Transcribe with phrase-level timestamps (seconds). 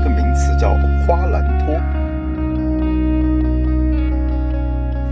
[0.00, 0.72] 一个名词叫
[1.06, 1.74] 花篮托。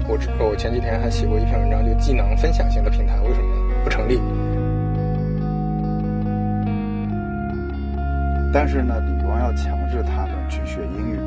[0.09, 3.47] 我之我前几天还写过一篇文章，就技能分享型的平台为什么
[3.85, 4.19] 不成立？
[8.51, 11.19] 但是呢，李光要强制他们去学英语，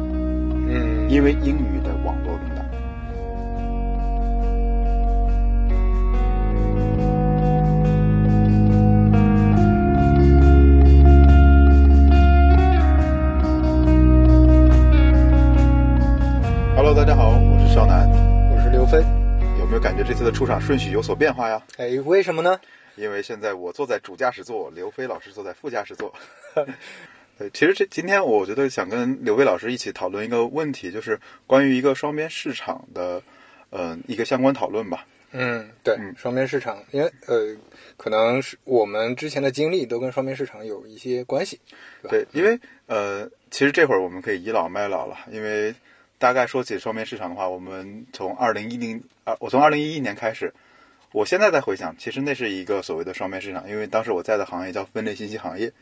[0.67, 2.30] 嗯，因为英语的网络
[20.11, 21.65] 这次的出场顺序有所变化呀？
[21.77, 22.59] 哎，为什么呢？
[22.97, 26.13] 因为现在我坐在主驾驶座，刘飞老师坐在副驾驶座。
[27.39, 33.23] 对，其实这今天我觉得想跟刘飞老师一起讨论一个问题，就是关于一个双边市场的，
[33.69, 35.07] 呃，一个相关讨论吧。
[35.31, 37.55] 嗯，对，嗯双边市场，因为呃，
[37.95, 41.57] 可能是我们之前的经历都跟双边市场有一些关系，
[42.01, 42.25] 对？
[42.25, 45.73] 对，因为呃，其实这会儿我们可以倚老卖老了，因为
[46.21, 50.53] 大概说起双边市场的话，我们从二零一零啊，我从二零一一年开始，
[51.13, 55.73] 我现在在回想，其实那是一个所谓的双边市场，因为当时我在的行业叫分类信息行业，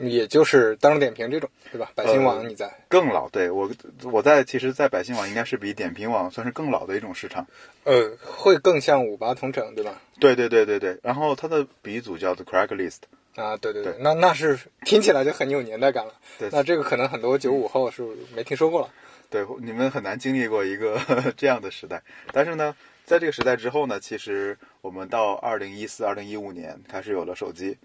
[0.00, 1.92] 也就是大众点评这种，对吧？
[1.94, 3.28] 百姓网你在，更老。
[3.28, 3.70] 对我
[4.04, 7.46] 我在其实，在百姓网应该是比点评网算是更老的一种市场。
[7.84, 10.00] 呃，会更像五八同城，对吧？
[10.18, 13.00] 对对对对对，然后它的鼻祖叫做 Craigslist，
[13.34, 16.14] 啊，对对对对，那那是听起来就很有年代感了。
[16.38, 18.02] 对那这个可能很多九五后是
[18.34, 18.88] 没听说过了。
[19.32, 21.00] 对，你们很难经历过一个
[21.36, 22.02] 这样的时代。
[22.32, 27.76] 但是呢，在这个时代之后呢，其实我们到二零一四、二零一五年开始有了手机，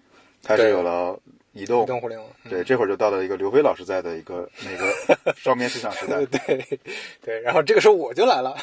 [0.44, 1.18] 开始有了
[1.54, 6.24] 移动移，动互联网，嗯对，这会儿就到了一个刘飞老师在的一个 那个双边市场时代。
[6.26, 6.78] 对
[7.22, 8.54] 对，然后这个时候我就来了，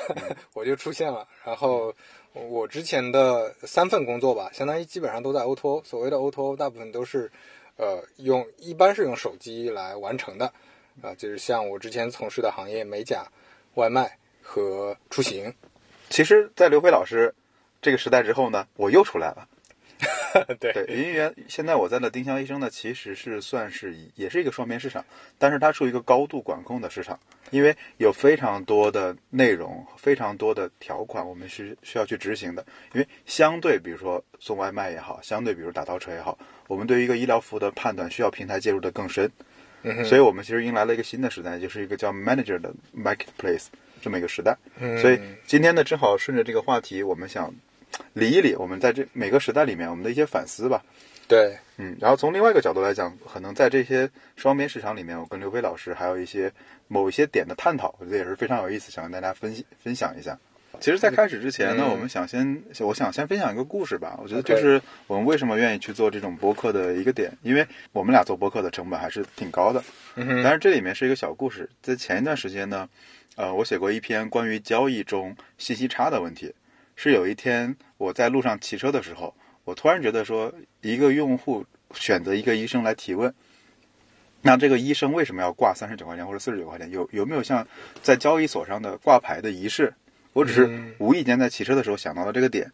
[0.53, 1.28] 我就出现了。
[1.44, 1.94] 然后
[2.33, 5.81] 我之前的三份工作吧，相当于基本上都在 O to。
[5.83, 7.31] 所谓的 O to O，大部分都是
[7.78, 10.53] 呃用一般是用手机来完成的
[11.01, 13.25] 啊、就是像我之前从事的行业，美甲、
[13.75, 15.53] 外卖和出行。
[16.09, 17.33] 其实，在刘飞老师
[17.81, 19.47] 这个时代之后呢，我又出来了。
[20.59, 25.03] 对对，因为现在我在的丁香医生呢，其实是算是也是一个双边市场，
[25.39, 27.17] 但是它处于一个高度管控的市场，
[27.51, 32.66] 因为有非常多的内容、非常多的条款，我们是需要去执行的。
[32.94, 39.31] 因为相对，比如说送外卖也好，相对比如打倒车也好，我们对于一个医疗服务的判断需要平台介入的更深，
[39.85, 43.66] 嗯所以我们其实迎来了一个新的时代，就是一个叫 manager 的 marketplace
[44.01, 44.57] 这么一个时代。
[44.79, 47.53] 嗯所以今天呢，正好顺着这个话题，我们想
[48.13, 50.84] 理一理我们在这每个时代里面我们的一些反思吧。
[51.28, 56.52] 对嗯，然后从另外一个角度来讲，可能在这些双边市场里面，我跟刘飞老师还有一些
[56.88, 60.38] 某一些点的探讨，我觉得也是非常有意思，想跟大家分析分享一下。
[60.80, 64.19] 其实，在开始之前呢，嗯我们想先，我想先分享一个故事吧。
[64.22, 69.84] 我觉得这是我们为什么愿意去做这种播客的一个点，因为我们俩做播客的成本还是挺高的。
[70.16, 72.88] 嗯但是这里面是一个小故事，在前一段时间呢，
[73.35, 76.53] 呃，我写过一篇关于交易中信息差的问题。
[76.96, 79.35] 是有一天我在路上骑车的时候，
[79.66, 83.34] 我突然觉得说，一个用户选择一个医生来提问，
[84.41, 86.90] 那这个医生为什么要挂三十九块钱或者四十九块钱？
[86.91, 87.68] 有有没有像
[88.02, 89.94] 在交易所上的挂牌的仪式？
[90.35, 92.69] 我只是嗯无意间在骑车的时候想到了这个点，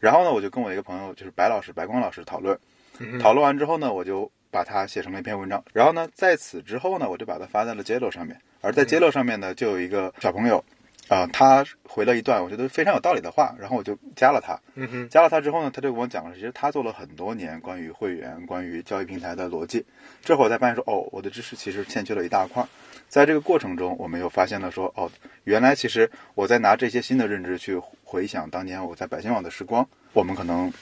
[0.00, 2.58] 然后呢，我就跟我一个朋友，就是白老师、白光老师讨论，
[2.98, 5.62] 嗯讨论完之后呢，我就把它写成了一篇文章。
[5.72, 8.36] 然后呢，在此之后呢，我就把它发在了 Jello 上面。
[8.60, 10.64] 而在 Jello 上面呢，就有一个小朋友，
[11.08, 14.58] 啊、他回了一段我觉得非常有道理的话，然后我就加了他。
[14.74, 19.84] 嗯哼加了他之后呢，他就跟我讲了，其实他做了很多年关于会员、关于交易平台的逻辑。
[20.24, 22.66] 这会儿我才发现说，哦，我的知识其实欠缺了一大块。
[23.08, 25.08] 在这个过程中，我们又发现了说，哦，
[25.44, 30.72] 原来其实我在拿这些新的认知去回想当年我在百姓网的时光，我们可能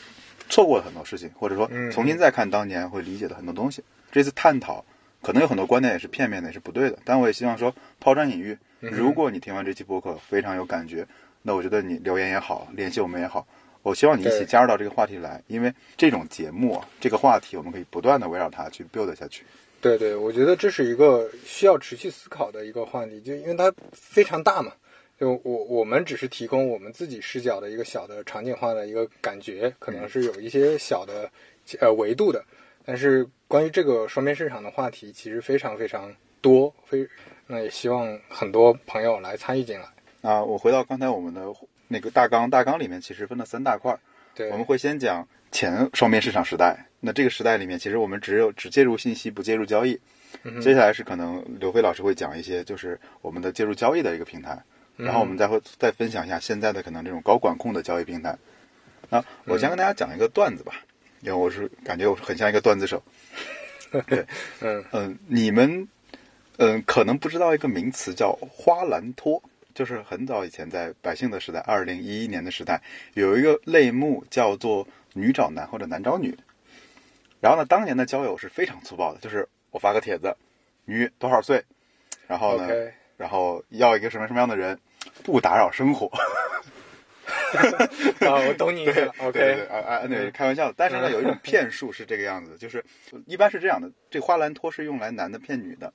[0.49, 3.85] 错过了很多事情，或者说嗯重新再看当年会理解的很多东西。
[4.11, 4.83] 这次探讨
[5.21, 8.56] 可能有很多观点也是片面的，也是不对的，但我也希望说抛砖引玉。
[8.91, 11.06] 如果你听完这期播客非常有感觉，
[11.43, 13.47] 那我觉得你留言也好，联系我们也好，
[13.83, 19.44] 我希望你一起加入到这个话题来，因为这种节目啊，这个话题我们可以不断的围绕它去 build 下去。
[19.81, 24.73] 对对，我觉得这是一个需要持续思考的一个话题，就因为它非常大嘛。
[25.20, 31.31] 就我我们只是提供我们自己视角的一个小的场景化的一个感觉，可能是有一些小的
[31.81, 32.44] 呃维度的，
[32.85, 37.06] 但是关于这个双边市场的话题，其实非常非常多，非
[37.46, 39.87] 那也希望很多朋友来参与进来。
[40.23, 41.43] 啊，我回到刚才我们的
[41.88, 44.00] 那个大纲，大纲里面其实分了三大块儿，
[44.35, 46.87] 对，我们会先讲前双边市场时代。
[47.00, 50.00] 那这个时代里面，其实我们只有只介入信息，不介入交易。
[50.43, 54.62] 嗯接下来是可能刘飞老师会讲一些，就是我们的介入交易的一个平台，
[54.97, 58.37] 然后我们再会再分享一下现在的可能这种高管控的交易平台。
[59.11, 60.73] 那我先跟大家讲一个段子吧，
[61.20, 63.02] 因为我是感觉我很像一个段子手。
[64.08, 64.26] 对，
[64.61, 65.87] 嗯嗯，你们
[66.59, 69.43] 嗯，可能不知道一个名词叫花篮托，
[69.75, 72.81] 就是很早以前在百姓的时代，二零一一年的时代，
[73.15, 76.37] 有一个类目叫做女找男或者男找女。
[77.41, 80.37] 然后呢，当年的交友是非常粗暴的，就是我发个帖子，
[80.85, 81.65] 女多少岁，
[82.27, 82.69] 然后呢
[83.17, 84.79] 然后要一个什么什么样的人，
[85.23, 86.07] 不打扰生活。
[88.21, 89.12] 啊，我懂你意思了。
[89.33, 90.75] 对对对 OK，啊啊，对，开玩笑的。
[90.77, 92.85] 但是呢，有一种 骗术是这个样子，就是
[93.27, 95.93] 一般是这样的，这花篮托是用来男的骗女的。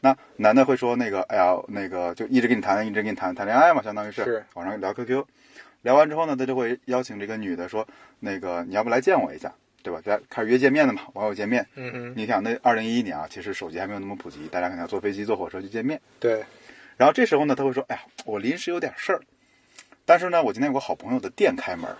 [0.00, 5.24] 那男的会说那个，哎呀，那个就一直跟你谈，一直跟你谈谈恋爱嘛，相当于是是网上聊 QQ，
[5.82, 7.86] 聊完之后呢，他就会邀请这个女的说，
[8.20, 9.52] 那个你要不来见我一下，
[9.82, 10.00] 对吧？
[10.04, 11.66] 大家开始约见面的嘛，网友见面。
[11.74, 16.00] 嗯嗯，你想，那二零一一年啊，其实手机还没有那么普及，大家可能要坐飞机、坐火车去见面。
[16.20, 16.44] 对，
[16.96, 19.20] 然后这时候呢，他会说：“哎呀，我临时有点事儿，
[20.04, 21.90] 但是呢，我今天有个好朋友的店开门，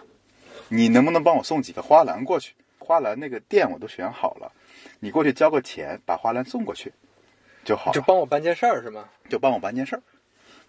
[0.68, 2.54] 你能不能帮我送几个花篮过去？
[2.78, 4.50] 花篮那个店我都选好了，
[5.00, 6.90] 你过去交个钱，把花篮送过去
[7.64, 9.08] 就好就，帮我办件事儿是吗？
[9.28, 10.02] 就帮我办件事儿。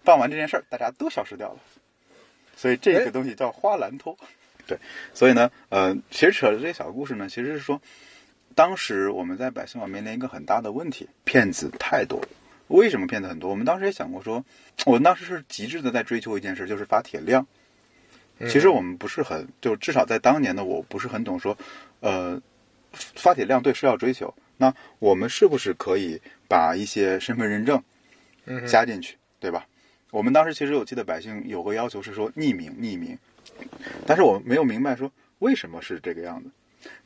[0.02, 1.58] 办完这件事儿，大家都消失掉了。
[2.56, 4.16] 所以这哎个东西叫花篮托。
[4.66, 4.78] 对，
[5.12, 7.80] 所以呢，呃，其实扯着这些小故事呢，其实是说，
[8.54, 12.20] 当时我们在百姓网面临一个很大的问题，骗子太多。
[12.68, 13.50] 为什么骗子很多？
[13.50, 14.44] 我们当时也想过说，
[14.86, 17.46] 我们当时是极致的在追求一件事，就是发帖量。
[18.48, 21.58] 其实我们不是很，就至少在当年的我不是很懂说，
[22.00, 22.40] 呃，
[22.92, 24.32] 发帖量对是要追求。
[24.56, 27.82] 那我们是不是可以把一些身份认证
[28.44, 29.66] 嗯加进去，对吧？
[30.10, 33.16] 我们当时其实我记得百姓有个要求是说匿名匿名，
[34.06, 36.50] 但是我没有明白说为什么是这个样子。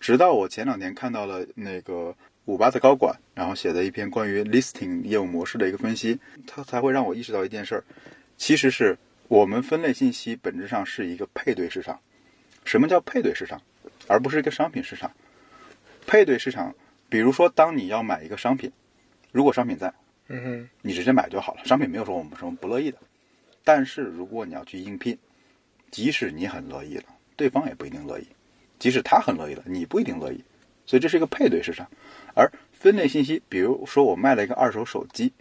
[0.01, 2.17] 直到我前两天看到了那个
[2.47, 7.85] 五八的高管，然后写的一篇关于 listing 业务模式的一个分析，他才会让我意识到一件事儿，
[8.37, 8.97] 其实是
[9.29, 12.01] 我们分类信息本质上是一个配对市场。
[12.65, 13.61] 什么叫配对市场？
[14.07, 15.11] 而不是一个商品市场。
[16.07, 16.75] 配对市场，
[17.09, 18.71] 比如说当你要买一个商品，
[19.33, 19.93] 如果商品在，
[20.29, 22.99] 嗯哼，你直接买就好了，商品没有说我们什么不乐意的。
[23.63, 25.17] 但是如果你要去应聘，
[25.91, 27.05] 即使你很乐意了，
[27.37, 28.25] 对方也不一定乐意；
[28.79, 30.45] 即使他很乐意了，你不一定乐意。
[30.87, 31.89] 所以这是一个配对市场。
[32.35, 35.33] 而分类信息，比如说我卖了一个二手手机，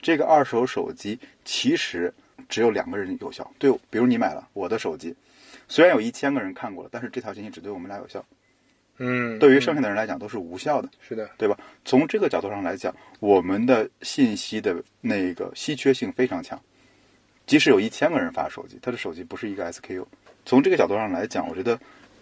[0.00, 2.14] 这个二手手机其实
[2.48, 3.50] 只有两个人有效。
[3.58, 5.14] 对，比如你买了我的手机，
[5.66, 8.24] 虽然有一千个人看过了，但是这条信息只对我们俩有效，
[8.98, 10.88] 嗯，对于剩下的人来讲都是无效的。
[11.00, 11.58] 是的，对吧？
[11.84, 16.60] 从这个角度上来讲，我们的信息的那个稀缺性非常强。
[17.46, 20.06] 即使有一千个人发手机，他的手机不是一个 SKU。
[20.46, 21.78] 从这个角度上来讲，我觉得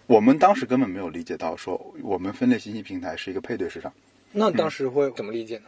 [0.07, 3.93] 我们当时根本没有理解到说我们分类信息平台是一个配对市场。
[4.31, 5.65] 那当时会怎么理解呢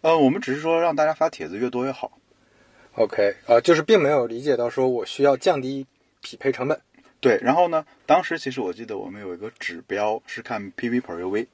[0.00, 2.18] 呃，我们只是说让大家发帖子越多越好。
[2.94, 5.86] ？OK，啊、就是并没有理解到说我需要降低
[6.22, 6.80] 匹配成本。
[7.20, 11.46] 对，然后呢，当时其实我记得我们有一个指标是看 PV per UV。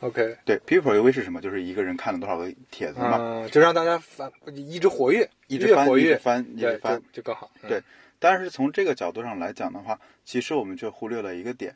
[0.00, 1.40] OK，对，PV per UV 是什么？
[1.40, 7.22] 就是一个人看了多少个帖子嘛，嗯、就让大家翻一直活跃，一直翻，一直翻，一直翻就。
[7.22, 7.50] 就更好。
[7.62, 7.82] 嗯对
[8.18, 11.74] 但是从这个角度上来讲的话，其实我们却忽略了一个点：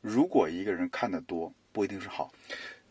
[0.00, 2.32] 如果一个人看的多，不一定是好。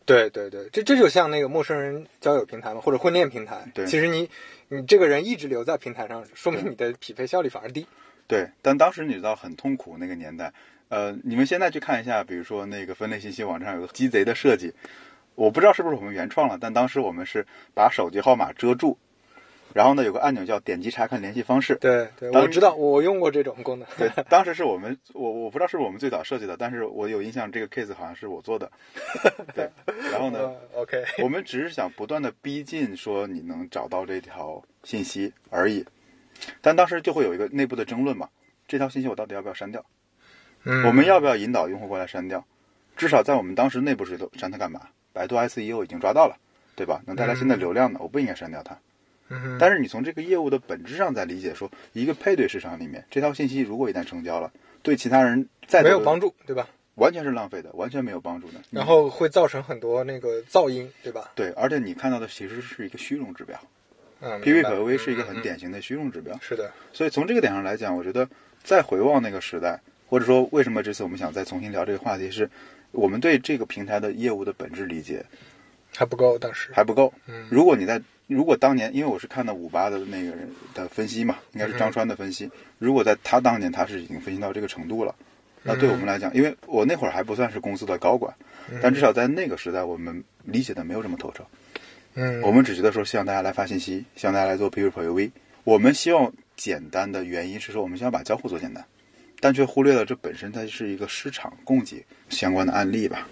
[0.04, 3.68] 对对对，这这就像那个陌生人交友平台嘛，或者婚恋平台。
[3.74, 4.30] 对其实你
[4.68, 7.84] 你这个人一直留在平台上，说明你的匹配效率反而低。
[8.26, 10.52] 对，但当时你知道很痛苦那个年代。
[10.90, 14.72] 呃，你们现在去看一下，比如说那个分类信息网站有个鸡贼的设计，
[15.34, 18.96] 我不知道是不是我们原创了，但当时我们是把手机号码遮住，
[19.72, 21.74] 然后呢有个按钮叫点击查看联系方式。
[21.76, 23.88] 对对，我知道，我用过这种功能。
[23.98, 28.70] 对， 当时是我们，我我不知道是不是我们最早设计的，但是我有印象这个 case 好像是我做的。
[29.56, 29.68] 对，
[30.12, 30.38] 然后呢，
[30.74, 35.84] 呃，OK，我们只是想不断的逼近，说你能找到这条信息而已。
[36.60, 38.28] 但当时就会有一个内部的争论嘛，
[38.66, 39.84] 这条信息我到底要不要删掉？
[40.64, 42.44] 嗯，我们要不要引导用户过来删掉？
[42.96, 44.88] 至少在我们当时内部是删它干嘛？
[45.12, 46.36] 百度 SEO 已经抓到了，
[46.74, 47.02] 对吧？
[47.06, 48.78] 能带来新的流量的，我不应该删掉它。
[49.28, 56.68] 嗯，但是你从这个业务的本质上在理解说，一个配对市场里面，这条信息如果一旦成交了，对其他人再没有帮助，对吧？
[56.96, 58.60] 完全是浪费的，完全没有帮助的。
[58.70, 61.32] 然后会造成很多那个噪音，对吧？
[61.34, 63.58] 对，而且你看到的其实是一个虚荣指标
[64.24, 66.36] 嗯，PV 可 UV 是一个很典型的虚荣指标。
[66.40, 68.26] 是的，所以从这个点上来讲，我觉得
[68.62, 69.78] 再回望那个时代，
[70.08, 72.48] 或者说为什么这次我们想再重新聊这个话题，是
[72.90, 75.24] 我们对这个平台的业务的本质理解
[75.94, 76.70] 还不够，当时。
[76.72, 77.12] 还不够。
[77.26, 82.50] 嗯如果你在如果当年，因为我是看到五八的那个人的分析嘛，应该是张川的分析。
[82.78, 85.14] 如果在他当年他是已经分析到这个程度了，
[85.62, 88.34] 那对我们来讲，因为我那会儿还不算是公司的高管，
[88.80, 91.44] 但至少在那个时代，我们理解的没有这么透彻。
[92.14, 95.32] 嗯，我们只觉得说希望大家来发信息，希望大家来做 P 2 UV。
[95.64, 98.84] 我们希望简单的原因是说，我们希望把交互做简单，
[99.40, 103.26] 但却忽略了这本身它是一个市场供给相关的案例吧。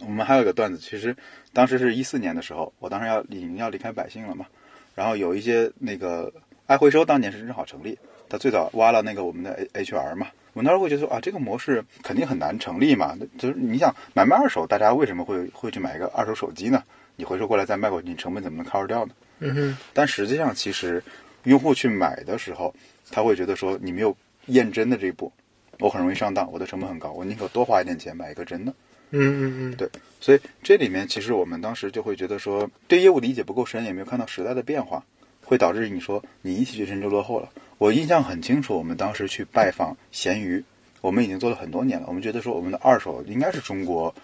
[0.00, 1.16] 我们还有一个段子，其实
[1.54, 4.46] 当时是一四年的时候，我当时要已经要离开百姓了嘛，
[4.94, 6.30] 然后有一些那个
[6.66, 16.82] 爱回收当年是正好成立，他最早挖了那个我们的 H R 嘛，我那时会觉得说啊，这个模式肯定很难成立嘛，就是你想买卖二手，大家为什么会会去买一个二手手机呢？
[17.16, 19.14] 你回收过来再卖过去，你成本怎么能 cover 掉呢？
[19.40, 21.02] 嗯哼，但实际上，其实
[21.44, 22.74] 用户去买的时候，
[23.10, 24.16] 他会觉得说你没有
[24.46, 25.32] 验真的这一步，
[25.80, 28.72] 我很容易上当，我的成本很高，我宁可多花一点钱买一个真的。
[29.10, 29.88] 嗯嗯嗯，对，
[30.20, 35.04] 所以这里面其实我们当时就会觉得说，对业务理解不够深，也没有看到时代的变化，
[35.44, 37.50] 会导致你说你一起去真就落后了。
[37.78, 40.64] 我印象很清楚，我们当时去拜访闲鱼，
[41.00, 44.14] 我们已经做了很多年了，我们觉得说我们的二手应该是中国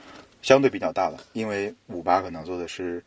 [0.48, 3.04] 相对比较大的，因为五八可能做的是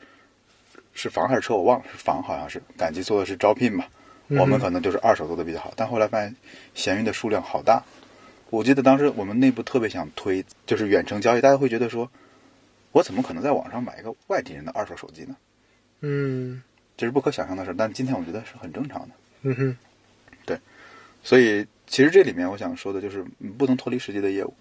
[0.93, 3.83] 是房还是车我忘了，是房好像是，赶集做的是招聘嘛，
[4.27, 6.35] 我们可能就是二手做的比较好，但后来发现
[6.75, 7.81] 闲鱼的数量好大。
[8.51, 12.07] 我记得当时我们内部特别想推，就是远程交易，大家会觉得说，
[12.91, 15.35] 我怎么可能在网上买一个外地人的二手手机呢？
[16.01, 16.61] 嗯
[16.95, 17.75] 这是不可想象的事儿。
[17.75, 19.09] 但今天我觉得是很正常的。
[19.41, 19.77] 嗯哼，
[20.45, 20.59] 对
[21.23, 24.53] 所以其实这里面我想说的就是，嗯不能脱离实际的业务。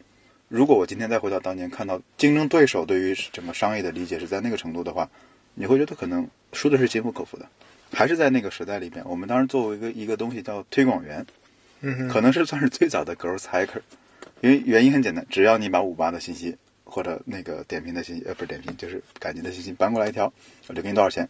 [0.50, 5.08] 如果我今天再回到当年，看到竞争对手对于整个商业的理解是在那个程度的话，
[5.54, 7.48] 你会觉得可能输的是心服口服的。
[7.92, 11.24] 还是在那个时代里面，我们当时作为一个一个东西叫推广员，
[11.82, 13.80] 嗯，可能是算是最早的 growth hacker，
[14.40, 20.32] 因为原因很简单，只要你把五八的信息或者那个点评的信息，呃，不是点评，就是赶集的信息搬过来一条，
[20.66, 21.28] 我就给你多少钱。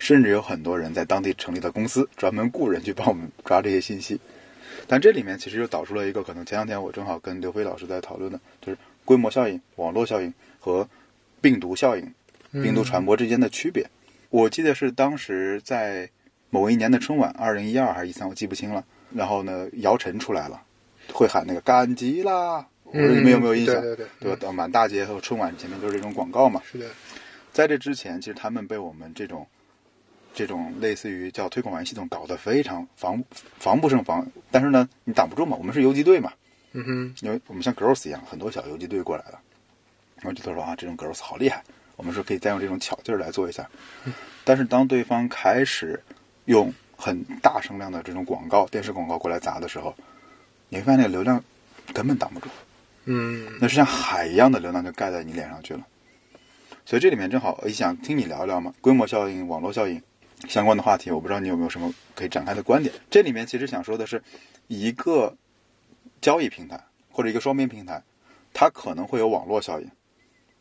[0.00, 4.18] 甚至有很多人在当地成立了公司，专门雇人去帮我们抓这些信息。
[4.86, 10.88] 但这里面其实又导出了一个可能，前两天我正好跟刘飞老师在讨论的，就是规模效应、网络效应和
[11.40, 12.14] 病毒效应、
[12.52, 13.86] 病毒传播之间的区别。
[14.30, 16.08] 我记得是当时在
[16.50, 18.84] 某一年的春晚，二零一二还是一三，我记不清了。
[19.14, 20.62] 然后呢，姚晨出来了，
[21.12, 23.76] 会喊那个赶集啦，我说你们有没有印象？
[23.76, 24.38] 嗯对对对对吧？
[24.40, 26.60] 到满大街和春晚前面都是这种广告嘛。
[26.64, 26.86] 是的，
[27.52, 29.46] 在这之前，其实他们被我们这种
[30.36, 33.24] 这种类似于叫推广完系统搞得非常防
[33.58, 34.24] 防不胜防。
[34.50, 36.30] 但是呢，你挡不住嘛，我们是游击队嘛，
[36.72, 39.40] 嗯哼，因为我们像 girls 一样，很多小游击队过来了。
[40.16, 41.64] 然后就他说啊，这种 girls 好厉害，
[41.96, 43.66] 我们说可以再用这种巧劲儿来做一下。
[44.44, 45.98] 但是当对方开始
[46.44, 49.94] 用很大声量的这种广告、电视广告过来砸的时候，
[50.68, 51.42] 你会发现那个流量
[51.94, 52.50] 根本挡不住。
[53.06, 55.80] 嗯那是像海一样的流量就盖在你脸上去了。
[56.84, 60.00] 所以这里面正好我想听你聊一聊嘛，规模效应、网络效应
[60.48, 62.94] 相关的话题，我不知道你有没有什么可以展开的观点。
[63.10, 64.22] 这里面其实想说的是，
[64.68, 65.34] 一个
[66.20, 66.78] 交易平台
[67.10, 68.02] 或者一个双边平台，
[68.52, 69.90] 它可能会有网络效应，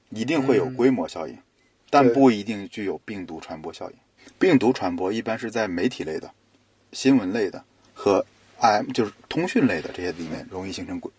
[0.10, 1.38] 一定会有规模效应，
[1.90, 3.98] 但不一定具有病毒传播效应。
[4.40, 6.32] 病毒传播一般是在媒体类的、
[6.94, 7.64] 新闻类的
[7.94, 8.26] 和
[8.60, 11.12] IM 就是通讯类的这些里面容易形成规，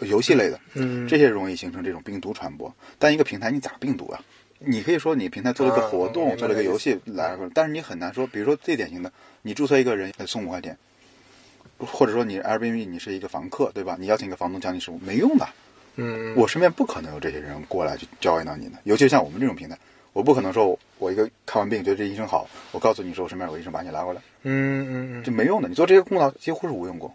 [0.00, 2.74] 游戏类的，嗯，这些容易形成这种病毒传播。
[2.98, 4.24] 但一个平台你咋病毒啊？
[4.58, 10.76] 你可以说你平台做了个活动，做了个游戏这个来，但是你很难说，比如说最典型的，你注册一个人送五块钱，
[11.78, 13.96] 或者说你 Airbnb 你是一个房客，对吧？
[13.98, 15.46] 你邀请一个房东讲你食物，没用的。
[15.96, 19.78] 嗯，我身边不可能有这些人过来去交易到你的，尤其像我们这种平台，
[20.12, 25.68] 我不可能说我一个看完病觉得这医生好，我告诉你说我身边有个医生把你拉过来，嗯嗯嗯，这没用的。
[25.68, 27.14] 你做这些功劳几乎是无用功。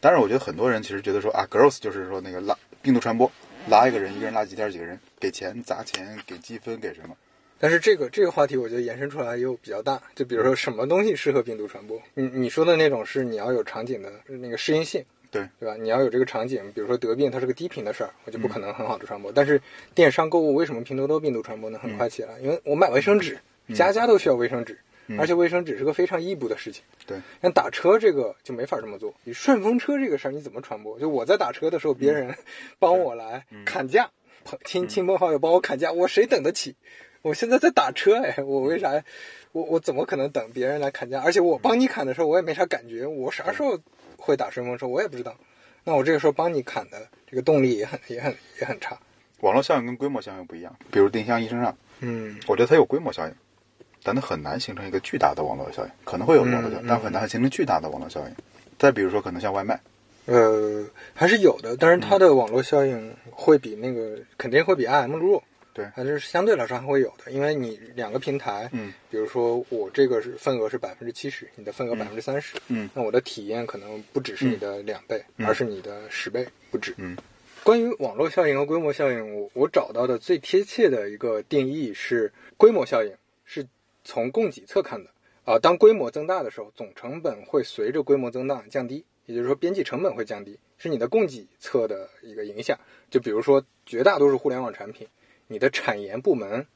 [0.00, 3.30] 当然，我觉得很多人其实觉得说啊，girls 就是说那个拉病毒传播，
[3.68, 7.16] 拉一个人，一个人拉几天几个人，给钱砸钱，给积分，给什么？
[7.58, 10.00] 但是这个这个话题，我觉得延伸出来又比较大。
[10.14, 12.00] 就比如说，什么东西适合病毒传播？
[12.14, 15.74] 你你说的那种是你要有场景的那个适应性，对对吧？
[15.80, 19.32] 你要有这个场景，比如说得病，它是个低频的事儿，我就不可能很好的传播。
[19.32, 19.60] 但是
[19.94, 21.78] 电商购物为什么拼多多病毒传播呢？
[21.82, 23.36] 很快起来，因为我买卫生纸，
[23.74, 24.78] 家家都需要卫生纸，
[25.18, 26.82] 而且卫生纸是个非常异步的事情。
[27.06, 29.14] 对，像打车这个就没法这么做。
[29.24, 30.98] 你顺风车这个事儿你怎么传播？
[30.98, 32.34] 就我在打车的时候，别人
[32.78, 34.10] 帮我来砍价，
[34.44, 36.76] 朋亲亲朋好友帮我砍价，我谁等得起？
[37.22, 39.02] 我现在在打车，哎，我为啥？
[39.52, 41.20] 我我怎么可能等别人来砍价？
[41.22, 43.78] 而且我帮你砍的时候，我也没啥感觉，我啥时候
[44.16, 45.36] 会打顺风车，我也不知道。
[45.82, 48.98] 那我这个时候帮你砍的这个动力也很也很也很差。
[49.40, 50.76] 网络效应跟规模效应不一样。
[50.90, 53.34] 比如丁香医生上，嗯我觉得它有规模效应，
[54.06, 58.34] 但它很难形成一个巨大的网络效应，可能会有网络效应，嗯嗯但很难形成巨大的网络效应。
[58.78, 59.80] 再比如说，可能像外卖，
[60.26, 65.42] 呃，还是有的，但是它的网络效应会比那个肯定会比 IM 弱。
[65.74, 65.86] 对。
[65.94, 72.88] 还是相对来说还会有的，因为你两个平台，嗯，比如说我这个是份额是百分之七十，你的份额百分之三十，嗯。
[72.94, 75.46] 那我的体验可能不只是你的两倍，嗯。
[75.46, 76.94] 而是你的十倍不止。
[76.98, 77.16] 嗯，
[77.64, 83.12] 关于网络效应和规模效应，我我找到的最贴切的一个定义是，规模效应
[83.44, 83.66] 是
[84.06, 85.10] 从供给侧看的
[85.44, 92.76] 啊、当规模增大的时候，总成本会随着规模增大降低，也就是说边际成本会降低，是你的供给侧的一个影响。
[93.10, 95.06] 就比如说绝大多数互联网产品，
[95.46, 96.66] 你的产研部门、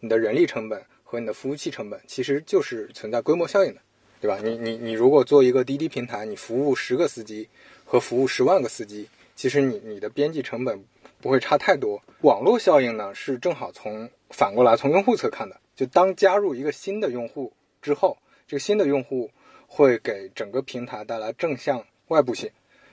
[0.00, 3.80] 你的人力成本和你的服务器成本，其实就是存在规模效应的，
[4.20, 4.38] 对吧？
[4.44, 7.48] 你你你如果做一个滴滴平台，你服务十个司机
[7.86, 10.84] 和服务十万个司机，其实你你的边际成本
[11.22, 12.02] 不会差太多。
[12.20, 19.30] 网络效应呢，是正好从反过来从用户侧看的，就当加入一个新的用户之后，这个新的用户
[19.66, 22.50] 会给整个平台带来正向外部性。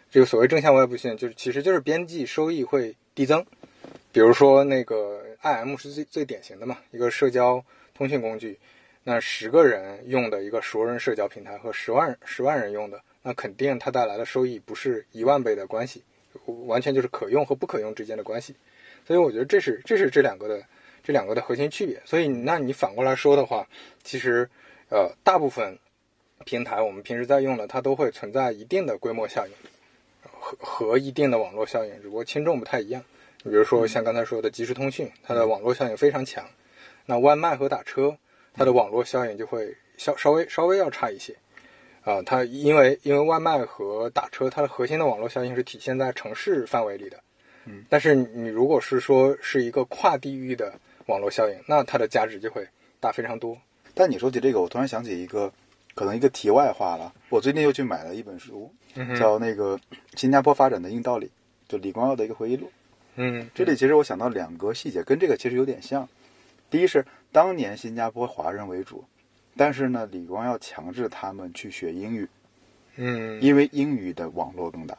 [0.09, 3.45] 这个所谓正向外部性，就是其实就是边际收益会递增。
[4.13, 7.61] 比如说那个 IM 是最最典型的嘛，一个社交
[7.93, 8.57] 通讯工具，
[9.03, 16.01] 那十个人用的一个熟人社交平台和十万十万人用的，那肯定它带来的收益不是一万倍的关系，
[16.45, 18.55] 完全就是可用和不可用之间的关系。
[19.05, 20.63] 所以我觉得这是这是这两个的
[21.07, 22.01] 这两个的核心区别。
[22.03, 23.65] 所以那你反过来说的话，
[24.03, 24.49] 其实
[24.89, 25.79] 呃大部分
[26.43, 29.53] 平台我们平时在用的，它都会存在一定的规模效应。
[30.39, 33.01] 和和一定的网络效应，只不过轻重不太一样。
[33.43, 36.45] 你比如说像刚才说的即时通讯，它的网络效应非常强。
[37.05, 38.17] 那外卖和打车，
[38.53, 41.33] 它的网络效应就会稍稍微稍微要差一些。
[42.03, 47.17] 啊，它因为因为外卖和打车，它的核心的网络效应是体现在城市范围里的。
[47.65, 47.85] 嗯。
[47.89, 52.65] 但是你如果是说是一个跨地域的网络效应，那它的价值就会
[53.01, 53.57] 大非常多。
[53.93, 55.51] 但你说起这个，我突然想起一个。
[55.95, 58.71] 可能一个题外话了，我最近又去买了一本书，
[59.19, 59.75] 叫那个
[60.13, 61.25] 《新加坡发展的硬道理》，
[61.67, 62.71] 就李光耀的一个回忆录。
[63.15, 66.07] 嗯，这里其实我想到两个细节，跟这个其实有点像。
[66.69, 69.03] 第一是当年新加坡华人为主，
[69.55, 72.29] 但是呢，李光耀强制他们去学英语。
[72.97, 74.95] 嗯，因为英语的网络更大。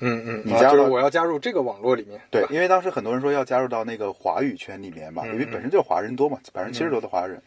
[0.00, 2.20] 嗯嗯，你加入我要加入这个网络里面。
[2.30, 7.40] 对，因为当时很多人说要加入到那个华语圈里面嘛，因为本身就华人多嘛，百分之七十多的华人。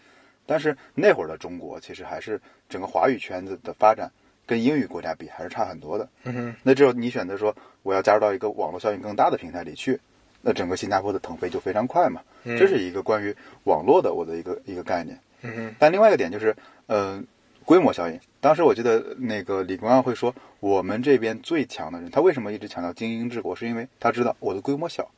[0.45, 4.12] 但是那会儿的中国其实还是整个华语圈子的发展
[4.45, 6.07] 跟英语国家比还是差很多的。
[6.24, 10.00] 嗯哼，那只有你选择说我要加入到一个网络效应更大的平台里去，
[10.41, 12.22] 那整个新加坡的腾飞就非常快嘛。
[12.43, 15.17] 嗯这是一个关于网络的我的一个一个概念。
[15.41, 16.56] 嗯哼，但另外一个点就是，
[16.88, 17.23] 呃，
[17.65, 18.19] 规模效应。
[18.43, 23.56] 当时我记得那个李光耀会说，我们这边最强的人，他为什么一直强调精英治国？
[23.56, 25.10] 是因为他知道我的规模小。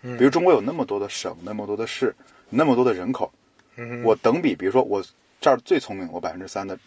[0.00, 2.14] 嗯，比如中国有那么多的省，那么多的市，
[2.48, 3.30] 那么多的人口。
[4.02, 5.04] 我等比，比如说我
[5.42, 6.78] 这儿最聪明，我百分之三的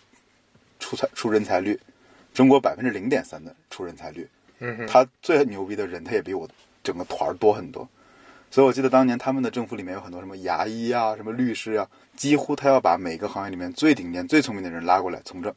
[0.79, 1.79] 出才出人才率，
[2.33, 4.27] 中国百分之零点三的出人才率。
[4.57, 6.49] 嗯他最牛逼的人，他也比我
[6.83, 7.87] 整个团儿多很多。
[8.49, 15.53] 所以我记得当年他们的政府里面有很多什么牙医啊、什么律师啊，几乎他要把每个行业里面最顶尖、最聪明的人拉过来从政，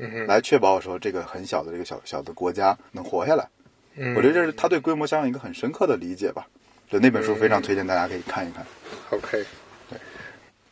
[0.00, 3.48] 嗯来确保说这个很小的这个小小的国家能活下来。
[3.96, 6.46] 嗯我觉得这是他对规模效应一个很深刻的理解吧。
[6.88, 8.64] 就那本书非常推荐大家可以看一看。
[9.10, 9.44] OK
[9.88, 9.98] 对。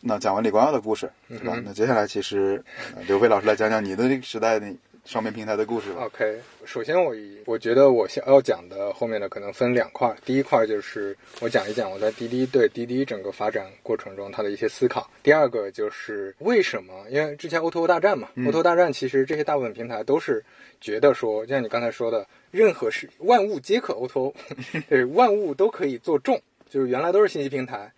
[0.00, 1.60] 那讲完李光耀的故事，对吧？
[1.64, 2.64] 那接下来其实
[3.06, 4.66] 刘飞老师来讲讲你的那个时代的
[5.08, 6.04] 双面平台的故事吧。
[6.04, 7.14] OK，首先我
[7.46, 10.14] 我觉得我想要讲的后面的，可能分两块。
[10.22, 15.10] 第一块就是我讲一讲我在滴滴对滴滴整个发展过程中它的一些思考。
[15.22, 17.06] 第二个就是为什么？
[17.08, 20.44] 因为之前 O to O 大战嘛，O to 大战其实这些大部分平台都是
[20.78, 24.34] 觉得说，就像你刚才说的，任何事万物皆可 O to O，
[24.90, 27.90] 对，万物都可以做重，就是原来都是信息平台。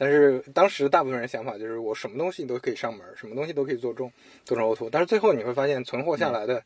[0.00, 4.10] 但是当时大部分人想法就是我什么东西都可以上门，什么东西都可以做重
[4.44, 4.88] 做成 O2O。
[4.92, 6.62] 但是最后你会发现存活下来的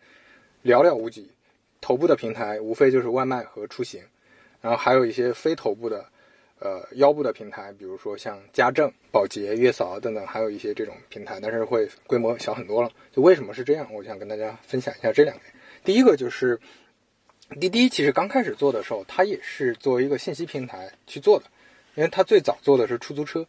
[0.63, 1.31] 寥寥无几，
[1.81, 4.03] 头部的平台无非就是外卖和出行，
[4.61, 6.05] 然后还有一些非头部的，
[6.59, 12.91] 呃腰部的平台，比如说像家政、保洁、月嫂等等，还有一些这种平台，但是会规模小很多了。
[13.11, 13.89] 就为什么是这样？
[13.95, 15.47] 我想跟大家分享一下这两点。
[15.83, 16.61] 第一个就是
[17.59, 21.47] 滴滴其实刚开始做的时候，它也是作为一个信息平台去做的。
[21.95, 23.47] 因为他最早做的是出租车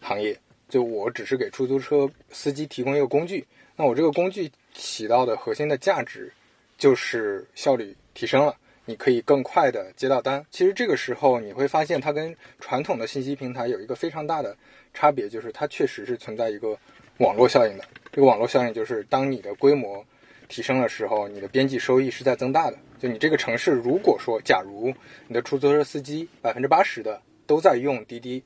[0.00, 6.32] 行业，就我只是给出租车司机提供一个工具，那我这个工具起到的核心的价值
[6.78, 10.44] 就是效率提升了，你可以更快的接到单。
[10.50, 14.56] 其实这个时候你会发现，它跟传统的信息平台有一个非常大的
[14.94, 16.76] 差别，就是它确实是存在一个
[17.18, 17.84] 网络效应的。
[18.10, 20.04] 这个网络效应就是当你的规模
[20.48, 22.78] 提升的时候，你的边际收益是在增大的。
[22.98, 24.92] 就你这个城市，如果说假如
[25.26, 28.42] 你的出租车司机百分之八十的都在用滴滴，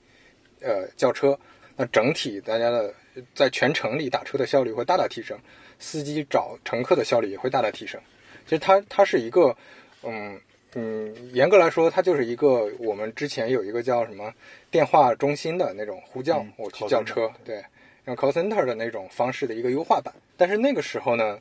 [0.61, 1.39] 呃，叫车，
[1.77, 2.93] 那整体大家的
[3.35, 5.39] 在全城里打车的效率会大大提升，
[5.79, 8.01] 司机找乘客的效率也会大大提升。
[8.45, 9.57] 其实它它是一个，
[10.03, 10.41] 嗯
[10.75, 14.33] 嗯，严格来说，它就是一个我们之前有一个叫什么
[14.71, 17.65] 电话中心的那种呼叫，我去叫车，对，
[18.07, 20.15] 用 call center 的那种方式的一个优化版。
[20.37, 21.39] 但是那个时候呢，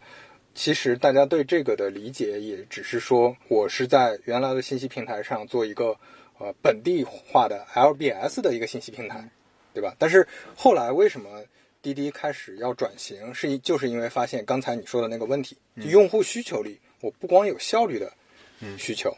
[0.54, 5.98] 其实大家对这个的理解也只是说我是在原来的信息平台上做一个。
[6.38, 9.30] 呃，本地化的 LBS 的一个信息平台，
[9.74, 9.96] 对吧？
[9.98, 11.44] 但是后来为什么
[11.82, 13.34] 滴滴开始要转型？
[13.34, 18.12] 是就是因为发现刚才你说的那个问题，就用户需求里，我不光有效率的
[18.78, 19.16] 需求，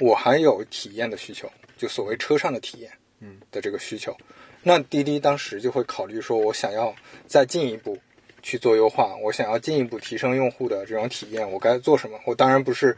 [0.00, 4.16] 我还有体验的需求，就所谓车上的体验，嗯的这个需求。
[4.62, 6.94] 那滴滴当时就会考虑说，我想要
[7.26, 7.98] 再进一步
[8.42, 12.18] 去做优化，我想要进一步提升用户的这种体验，我该做什么？
[12.24, 12.96] 我当然不是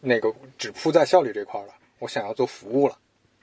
[0.00, 2.98] 那个只扑在效率这块了，我想要做服务了。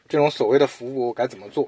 [0.08, 1.68] 这种所谓的服务我该怎么做？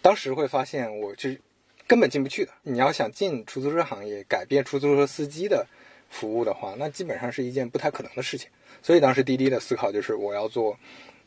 [0.00, 1.38] 当时会发现我这
[1.86, 2.52] 根本进不去的。
[2.62, 5.66] 你要想进出租车行业，改变出租车司机的
[6.08, 8.48] 服务的话，那基本上是一件不太可能的事情。
[8.82, 10.74] 所以当时滴滴的思考就是，我要做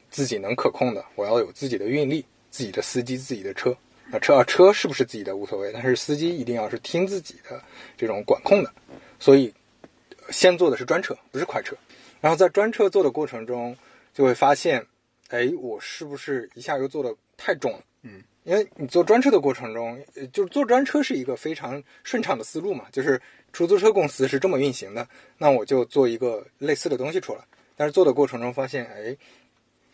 [0.09, 3.75] 自己能可控的，我要有自己的运力、自己的司机、自己的车。
[4.09, 7.61] 那车啊车是不是自己的无所谓，但是司机一定要是听自己的
[7.95, 8.73] 这种管控的。
[9.19, 9.53] 所以
[10.31, 11.75] 先做的是专车，不是快车。
[12.21, 13.75] 然后在专车做的过程中，
[14.17, 14.83] 就会发现，
[15.29, 17.83] 哎，我是不是一下又做的太重了？
[18.01, 23.21] 嗯，因为你做专车的过程中，呃就是做专车是一个非常顺畅的思路嘛，就是
[23.53, 27.41] 出租车公司是这么运行的，那我就做一个类似的东西出来。
[27.75, 29.15] 但是做的过程中发现，哎，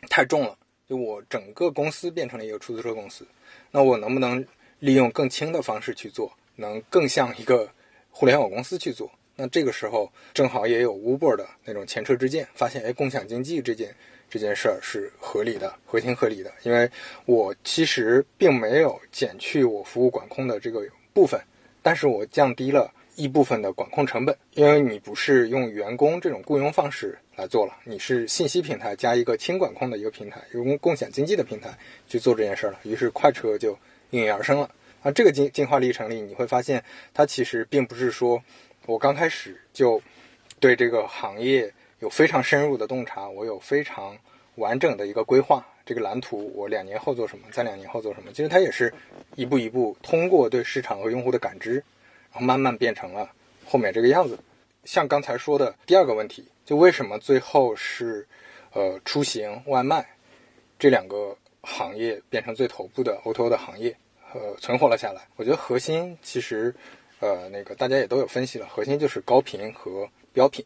[0.10, 0.58] 太重了，
[0.88, 3.28] 就我整个公司变成了一个出租车公司，
[3.72, 4.48] 那我能不能
[4.80, 7.70] 利用更轻的方式去做，能更像一个
[8.10, 9.12] 互联网公司去做？
[9.36, 13.94] 那这个时候正好也有 Uber 的那种前车之鉴，发现哎，共享经济这件
[14.34, 16.90] 这件事儿是合理的、合情合理的，因为
[17.28, 21.40] 我其实并没有减去我服务管控的这个部分，
[21.84, 33.78] 但是我降低了一部分的管控成本，因为你不是用员工这种雇佣方式来做了，你是信息平台加一个轻管控的一个平台，用共享经济的平台去做这件事儿了，于是快车就
[34.10, 34.68] 应运而生了。
[35.04, 38.44] 啊，这个进进化历程里，你会发现它其实并不是说
[38.88, 40.02] 我刚开始就
[40.60, 41.72] 对这个行业
[42.04, 44.18] 有非常深入的洞察，我有非常
[44.56, 48.94] 完整的一个规划，这个蓝图我两年后做什么，在两年后做什么，其实它也是
[49.38, 51.76] 一步一步通过对市场和用户的感知，
[52.34, 53.32] 然后慢慢变成了
[53.66, 54.38] 后面这个样子。
[54.84, 58.28] 像刚才说的第二个问题，就为什么最后是
[58.74, 60.06] 呃出行、外卖
[60.78, 63.96] 这两个行业变成最头部的 O2O 的行业，
[64.34, 65.22] 呃存活了下来？
[65.38, 66.76] 我觉得核心其实
[67.22, 70.66] 呃那个大家也都有分析了，核心就是高频和标品。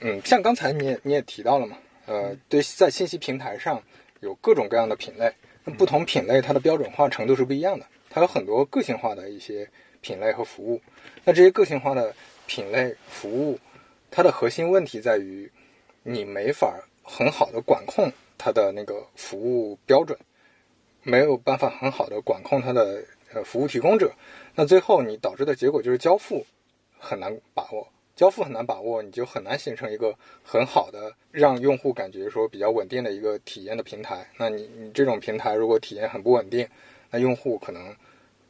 [0.00, 3.82] 嗯，像刚才你也你也提到了嘛，呃，对，在信息平台上
[4.20, 5.30] 有各种各样的品类，
[5.64, 9.68] 那不同品类它的标准化程度是不一样的，它有很多个性化的一些
[10.00, 10.80] 品类和服务。
[11.24, 12.14] 那这些个性化的
[12.46, 13.58] 品类服务，
[14.10, 15.50] 它的核心问题在于，
[16.02, 20.18] 你没法很好的管控它的那个服务标准，
[21.02, 24.10] 没有办法很好的管控它的呃服务提供者，
[24.54, 26.46] 那最后你导致的结果就是交付
[26.98, 27.86] 很难把握。
[28.20, 34.30] 交付很难把握，你就很难形成一个很好的让用户感觉说比较稳定的一个体验的平台。
[34.36, 36.68] 那你你这种平台如果体验很不稳定，
[37.10, 37.96] 那用户可能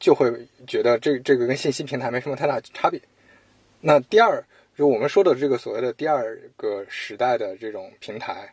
[0.01, 0.29] 就会
[0.67, 3.01] 觉得这这个跟信息平台没什么太大差别。
[3.81, 4.45] 那第二，
[4.77, 8.53] 就我们说的这个所谓的第二个时代的这种平台，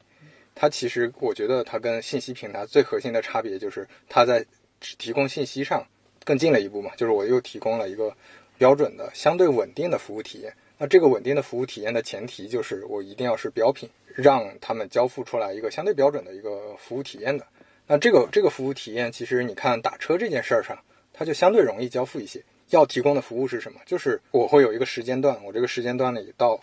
[0.54, 4.46] 它其实我觉得它跟信息平台最核心的差别就是它在
[4.80, 5.84] 提供信息上
[6.24, 8.16] 更进了一步嘛，就是我又提供了一个
[8.60, 10.54] 标准的、相对稳定的服务体验。
[10.78, 17.48] 那这个稳定的服务体验的前提就是我一定要是标品，让他们交付出来一个相对标准的一个服务体验的。
[17.88, 20.78] 那这个这个服务体验，其实你看打车这件事儿上，
[21.14, 22.44] 它就相对容易交付一些。
[22.70, 23.80] 要提供的服务是什么？
[23.86, 26.60] 就是我会有一个时间段，我这个时间段里到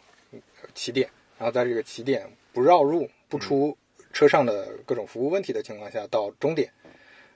[0.74, 3.76] 起点，然后在这个起点不绕路、不出
[4.12, 6.70] 车上的各种服务问题的情况下到终点，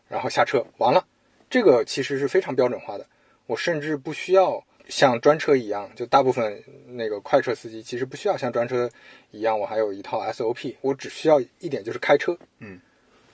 [0.06, 1.04] 然后下车，完了。
[1.50, 3.06] 这个其实是非常标准化的，
[3.46, 4.62] 我甚至不需要。
[4.88, 8.90] 像专车一样，就大部分那个快车司机其实不需要像专车
[9.30, 12.36] 一样，我还有一套 SOP，我只需要一点就是开车。
[12.58, 12.80] 嗯，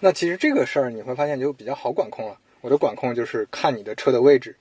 [0.00, 2.38] 那其实这个事儿你会发现就比较好管控了。
[2.60, 4.56] 我的管控就是看你的车的位置，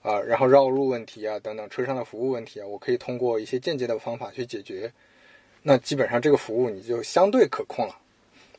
[0.00, 4.92] 啊，然后绕路问题啊等等车上的服务问题啊，我可以通过一些间接的方法去解决。
[5.62, 7.96] 那基本上这个服务你就相对可控了。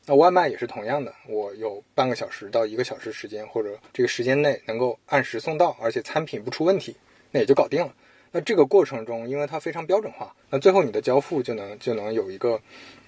[0.05, 6.95] 那外卖也是同样的，我有半个小时到一个小时时间，或者这个时间内能够按时送到，而且餐品不出问题。
[7.33, 7.93] 那也就搞定了。
[8.31, 12.57] 那这个过程中，因为它非常标准化，那最后你的交付就能就能有一个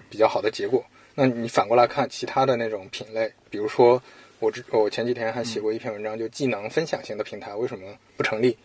[0.09, 0.83] 比较好的结果。
[1.13, 4.01] 那你反过来看其他的那种品类，比如说
[4.39, 8.57] 我之我前几天还写过一篇文章，就技能分享型的平台为什么不成立？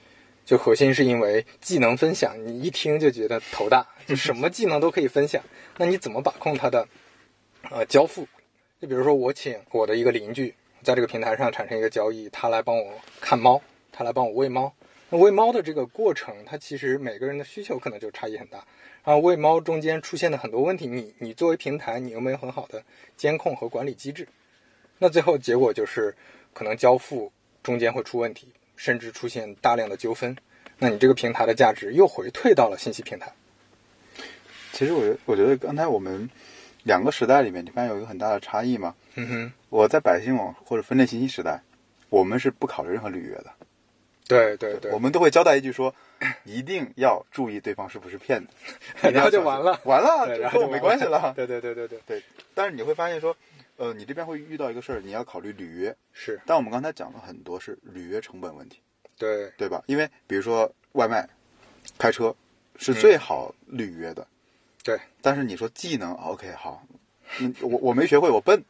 [0.45, 5.41] 就核心是因为技能分享，你一听就觉得头大，就什么技能都可以分享。
[5.77, 6.87] 那你怎么把控它的
[7.71, 8.27] 呃交付？
[8.81, 14.73] 就比如说我请我的一个邻居在这个平台上产生一个交易，他来帮我看猫，他来帮我喂猫。
[15.11, 18.59] 那喂猫的这个过程，它其实每个人的需求可能就差异很大。
[19.05, 22.83] 然后喂猫中间出现的很多问题，你你作为平台，你有没有很好的
[23.17, 24.29] 监控和管理机制？
[24.99, 26.15] 那最后结果就是
[26.53, 30.37] 可能交付中间会出问题，甚至出现大量的纠纷。
[30.79, 33.33] 那你这个平台的价值又回退到了信息平台。
[34.73, 36.31] 其实我觉我觉得刚才我们
[36.85, 38.95] 两个时代里面，你发现有一个很大的差异嘛？
[39.15, 41.63] 嗯哼，我在百姓网或者分类信息时代，
[42.11, 43.53] 我们是不考虑任何履约的。
[44.31, 45.95] 对对对，我们都会交代一句说，
[46.45, 48.53] 一定要注意对方是不是骗子，
[49.11, 51.33] 然后就完了， 完了，然后就没关系了。
[51.37, 52.23] 对对对对对，对，
[52.55, 53.37] 但是你会发现说，
[53.77, 55.95] 呃，你这边会遇到一个事儿，你要考虑履约。
[56.13, 58.81] 是，但我们刚才讲了很多是履约成本问题，
[59.19, 59.51] 对。
[59.57, 59.83] 对吧？
[59.87, 61.29] 因为比如说外卖、
[61.99, 62.35] 开车
[62.77, 64.27] 是最好履约的，
[64.85, 64.99] 对。
[65.23, 66.83] 但是你说技能，OK，好，
[67.41, 68.63] 嗯，我我没学会，我笨，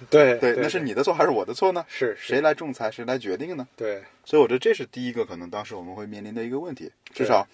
[0.10, 1.84] 对对，那是你的错还是我的错呢？
[1.88, 3.66] 是谁来仲裁，谁来决定呢？
[3.76, 4.02] 对。
[4.24, 7.46] 所以我觉得这是第一个可能当时我们会面临的一个问题，至少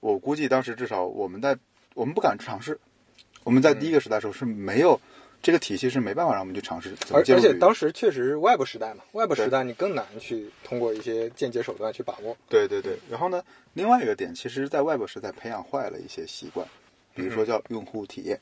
[0.00, 1.56] 我估计当时至少我们在
[1.94, 2.78] 我们不敢尝试，
[3.44, 5.00] 我们在第一个时代的时候是没有、
[5.40, 9.44] 这个体系是没办法让我们去尝试怎么而而且介入履约当时确实是外部时代嘛，外部对。
[9.44, 12.36] 时代你更难去通过一些间接手段去把握。
[12.48, 13.42] 对对对，然后呢，
[13.74, 16.66] 另外一个点，其实在外部时代培养坏了一些习惯，
[17.14, 18.38] 比如说叫用户体验，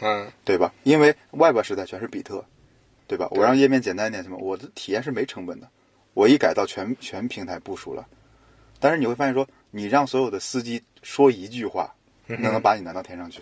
[0.00, 0.72] 嗯，对吧？
[0.84, 2.44] 因为 Web 时代全是比特，
[3.06, 3.28] 对吧？
[3.30, 4.36] 我让页面简单一点，什么？
[4.38, 5.68] 我的体验是没成本的，
[6.14, 8.06] 我一改到全全平台部署了。
[8.78, 11.94] 但是你会发现说，你让所有的司机说一句话，
[12.28, 13.40] 嗯能能把你难到天上去。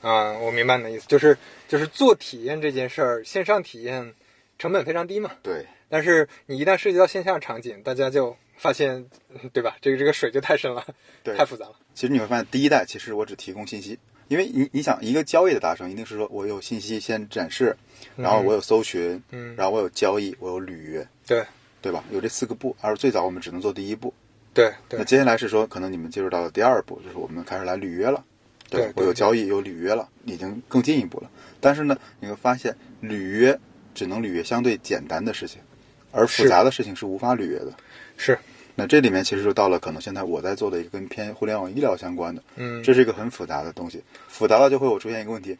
[0.00, 1.36] 啊，我明白你的意思，就是
[1.68, 4.14] 就是做体验这件事儿，线上体验
[4.58, 9.76] 成本非常低嘛，对但是你一旦涉及到线下场景，大家就发现，嗯对吧？
[9.82, 10.86] 这个这个水就太深了，
[11.22, 11.74] 对太复杂了。
[11.94, 13.98] 其实你会发现，第一代其实我只提供信息，
[14.30, 17.76] 因为你你想一个交易的达成，一定是说我有信息先展示，
[18.14, 21.44] 然后我有搜寻，嗯然后我有交易，我有履约，对
[21.82, 22.04] 对吧？
[22.12, 24.14] 有这四个步，而最早我们只能做第一步。
[24.54, 28.24] 对对那接下来是说，可能你们进入到了第二步，就是我们开始来履约了。
[28.68, 31.28] 对对我有交易，有履约了，已经更进一步了。
[31.60, 33.58] 但是呢，你会发现履约
[33.96, 35.60] 只能履约相对简单的事情，
[36.12, 37.74] 而复杂的事情是无法履约的。
[38.16, 38.38] 是，
[38.74, 44.02] 那这里面其实就到了可能现在我在做的一个跟偏互联网医疗相关的，嗯，这是一个很复杂的东西。
[44.28, 45.56] 复杂了就会有出现一个问题：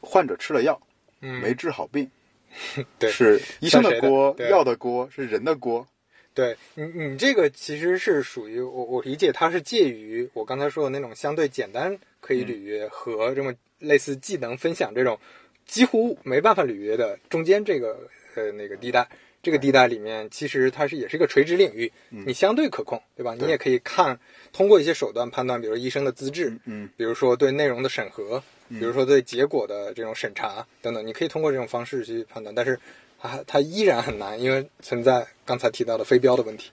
[0.00, 0.80] 患者吃了药
[1.20, 2.10] 嗯没治好病，
[2.98, 5.86] 对是医生的锅，对药的锅，是人的锅。
[6.32, 15.16] 对你，你这个其实是属于我我理解它是介于我刚才说的那种相对简单可以履约和这么类似技能分享这种
[15.64, 19.08] 几乎没办法履约的中间这个呃那个地带。
[19.44, 23.34] 这个地带里面，其实它是也是一个垂直领域，你相对可控，对吧？
[23.38, 24.18] 你也可以看
[24.52, 32.80] 通过一些手段判断，比如医生的资质，嗯，比如说对内容的审核，比如说对结果的这种审查等等，你可以通过这种方式去判断，但是
[33.20, 36.70] 它它依然很难，因为存在刚才提到的非标的问题。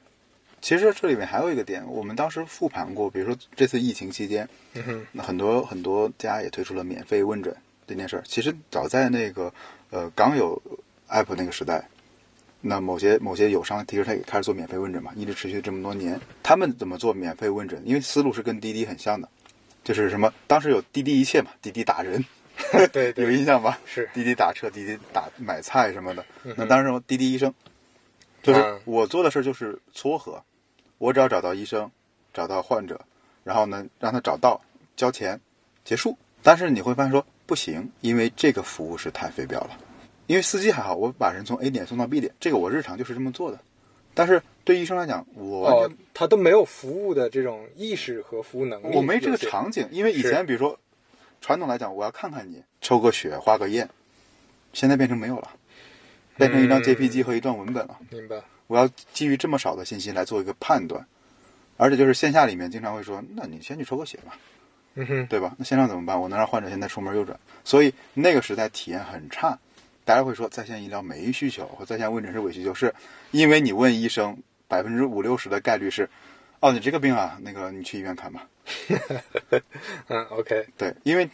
[0.62, 7.56] 其实这里面还有一个点，我们当时复盘过，比如说这次疫情期间，嗯哼，那很多很多家也推出了免费问诊
[7.88, 8.24] 这件事儿。
[8.28, 9.52] 其实早在那个
[9.90, 10.62] 呃刚有
[11.10, 11.90] app 那个时代，
[12.62, 16.20] 那某些某些友商其实他也开始做免费问诊嘛，一直持续这么多年。
[16.44, 17.82] 他们怎么做免费问诊？
[17.86, 19.28] 因为思路是跟滴滴很像的，
[19.84, 22.24] 就是什么当时有滴滴一切嘛，滴滴打人，
[22.94, 23.80] 对 有印象吧？
[23.86, 26.24] 是，滴滴打车、滴滴打买菜什么的。
[26.44, 27.52] 嗯那当时滴滴医生，
[28.44, 30.44] 就是嗯我做的事儿就是撮合，
[31.00, 31.90] 我只要找到医生，
[32.34, 33.02] 找到患者，
[33.44, 34.62] 然后呢让他找到
[34.96, 35.40] 交钱，
[35.84, 36.16] 结束。
[36.44, 39.78] 但是你会发现说不行，因为这个服务是太非标了。
[40.32, 43.60] 因为司机还好，我把人从 A 点送到 B 点，这个我日常就是这么做的。
[44.14, 50.80] 但是对医生来讲，我哦，他都没有服务的这种意识和服务能力，我没这个场景，因为以前比如说
[51.42, 53.90] 传统来讲，我要看看你抽个血、化个验，
[54.72, 55.52] 现在变成没有了，
[56.38, 57.98] 变成一张嗯 JPG 和一段文本了。
[58.10, 58.42] 明白。
[58.68, 61.06] 我要基于这么少的信息来做一个判断，
[61.76, 64.38] 而且就是线下里面经常会说，那你先去抽个血吧，
[64.96, 65.54] 嗯哼，对吧？
[65.58, 66.22] 那线上怎么办？
[66.22, 69.60] 我能让患者现在出门右转，所以那个时代体验很差。
[70.12, 72.94] 大家会说在线医疗没需求或在线问诊是伪需求，是
[73.32, 76.10] 因为你问医生，百分之五六十的概率是，
[76.60, 78.46] 哦，你这个病啊，那个你去医院看吧。
[80.10, 81.30] 嗯，OK，对，因为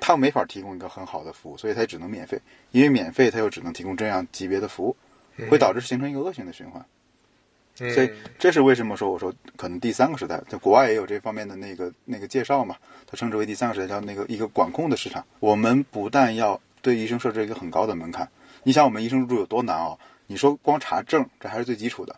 [0.00, 2.40] 他没法提供一个很好的服务，所以他只能免费。
[2.70, 4.96] 因为免费，他又只能提供这样级别的服务，
[5.50, 6.80] 会导致形成一个恶性的循环。
[7.78, 15.22] 嗯所以这是为什么说我说可能第三个时代，在国外也有这方面的那个那个介绍嘛，它称之为第三个时代，叫那个一个管控的市场。
[15.40, 18.28] 我们不但要对医生设置一个很高的门槛，
[18.62, 19.98] 你想我们医生入住有多难哦？
[20.26, 22.14] 你说光查证，这还是最基础的，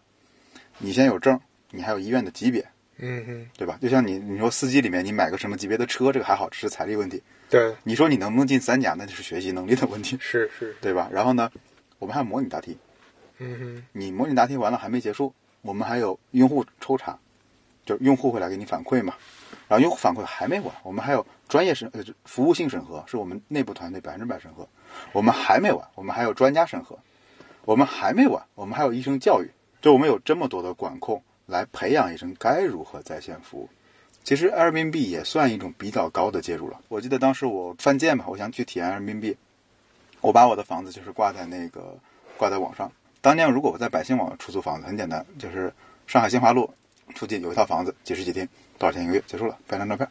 [0.78, 2.66] 你先有证，你还有医院的级别，
[2.98, 3.78] 嗯哼，对吧？
[3.80, 7.22] 就像你你说司机里面你买个什么级别的车，这个还好，这是财力问题。
[7.48, 11.08] 对，你说你能不能进三甲，那就是学习能力的问题，是是，对吧？
[11.12, 11.48] 然后呢，
[12.00, 12.76] 我们还有模拟答题，
[13.38, 17.16] 嗯哼，你模拟答题完了还没结束，我们还有用户抽查，
[17.84, 19.14] 就是用户会来给你反馈嘛。
[19.68, 24.66] 然后用户反馈还没完，我们还有专业审呃服务性审核，是我们内部团队百分之百审核。
[25.12, 26.98] 我们还没完，我们还有专家审核，
[27.64, 29.50] 我们还没完，我们还有医生教育。
[29.82, 33.68] 就我们有这么多的管控来培养医生该如何在线服务。
[34.24, 36.80] 其实 Airbnb 也算一种比较高的介入了。
[36.88, 39.36] 我记得当时我犯贱嘛，我想去体验 Airbnb，
[40.20, 41.96] 我把我的房子就是挂在那个
[42.36, 45.72] 挂在网上，当年如果我在百姓网出租房子，很简单，就是
[46.08, 46.68] 上海新华路
[47.14, 48.46] 附近有一套房子，几室几厅，
[48.78, 50.08] 多少钱一个月，结束了，拍张照片。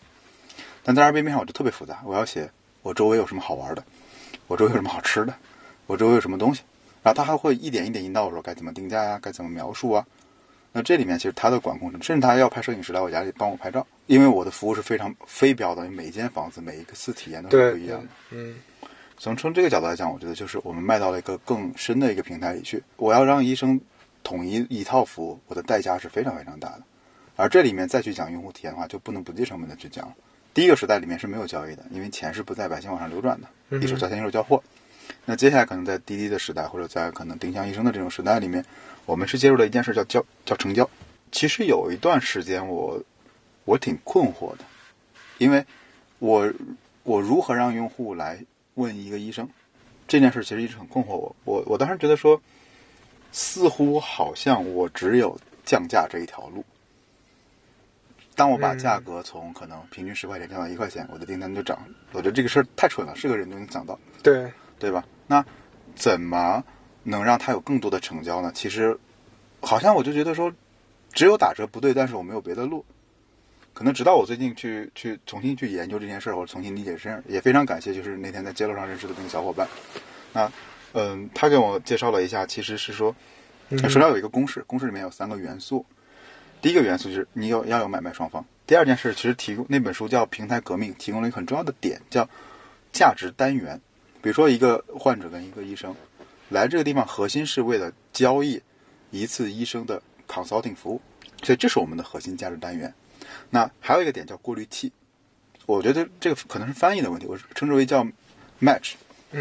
[0.84, 2.50] 但在 Airbnb 上我就特别复杂，我要写
[2.82, 3.84] 我周围有什么好玩的，
[4.48, 5.34] 我周围有什么好吃的，
[5.88, 6.62] 我周围有什么东西，
[7.04, 10.06] 然后他还会一点一点引导我说该怎么定价呀，该怎么描述啊。
[10.72, 18.08] 那这里面其实他的管控，甚至他要派摄影师来我家里帮我拍照，因为我的服务是非常非标的，每一间房子每一个次体验都是不一样的。
[18.32, 18.56] 嗯
[19.18, 22.84] 从从这个角度来讲，我觉得就是我们迈到了一个更深的一个平台里去。
[22.98, 23.80] 我要让医生
[24.26, 26.82] 统一一套服务，我的代价是非常非常大的。
[27.38, 30.16] 而这里面再去讲用户体验的话，就不能不计成本的去讲了。
[30.54, 34.64] 第一个时代里面是没有交易的，因为钱是不在百姓网上流转的，嗯一手交钱一手交货。
[35.26, 38.66] 那接下来可能在滴滴的时代，或者在可能丁香医生的这种时代里面，
[39.06, 40.90] 我们是接入了一件事叫交叫成交。
[41.32, 43.04] 其实有一段时间我
[43.66, 44.64] 我挺困惑的，
[45.38, 45.64] 因为
[46.20, 46.52] 我
[47.04, 49.48] 我如何让用户来问一个医生
[50.08, 51.36] 这件事，其实一直很困惑我。
[51.44, 52.42] 我我当时觉得说，
[53.36, 56.64] 似乎好像我只有降价这一条路。
[58.34, 61.78] 当我把嗯价格从可能平均十块钱降到一块钱，我的订单就涨。
[62.14, 64.00] 我觉得这个事儿太蠢了，是个人就能想到。
[64.24, 65.04] 对，对吧？
[65.28, 65.46] 那
[65.96, 66.64] 怎么
[67.04, 68.54] 能让它有更多的成交呢？
[68.56, 68.98] 其实，
[69.60, 70.50] 好像我就觉得说，
[71.12, 72.86] 只有打折不对，但是我没有别的路。
[73.74, 79.68] 可能直到我最近去去重新去研究这件事儿，或者重新理解这件事儿，也非常感谢，就是那天在街路上认识的那个小伙伴。
[80.32, 80.50] 那，
[80.98, 83.14] 嗯，他给我介绍了一下，其实是说，
[83.70, 85.86] 嗯首先有一个公式，公式里面有三个元素。
[86.62, 88.46] 第一个元素就是你有要有买卖双方。
[88.66, 92.30] 第二件事其实提供那本书叫《平台革命》，提供了一个很重要的点，叫
[92.94, 93.82] 价值单元。
[94.22, 95.94] 比如说一个患者跟一个医生
[96.48, 98.62] 来这个地方，核心是为了交易
[99.12, 101.02] 一次医生的 consulting 服务，
[101.44, 102.94] 所以这是我们的核心价值单元。
[103.50, 104.94] 那还有一个点叫过滤器，
[105.66, 108.08] 我觉得这个可能是翻译的问题，我称之为叫
[108.62, 108.94] match，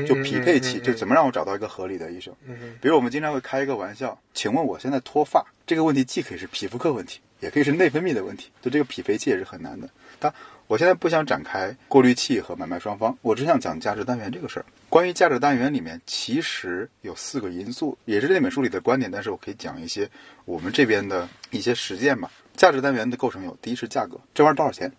[0.07, 2.35] 就匹配器，就怎么让我找到一个合理的医生。
[2.46, 9.88] 嗯比如我们经常会开一个玩笑，请问我现在脱发这个问题，既可以是皮肤科问题，也可以是内分泌的问题，就这个匹配器也是很难的。
[10.18, 10.33] 但
[10.66, 14.66] 我现在不想展开过滤器和买卖双方，我只想讲价值单元这个事儿。
[14.88, 20.09] 关于价值单元里面，其实有四个因素，也是这本书里的观点，但是我可以讲一些
[20.44, 22.30] 我们这边的一些实践吧。
[22.57, 24.90] 价值单元的构成有：第一是价格，这玩意儿多少钱？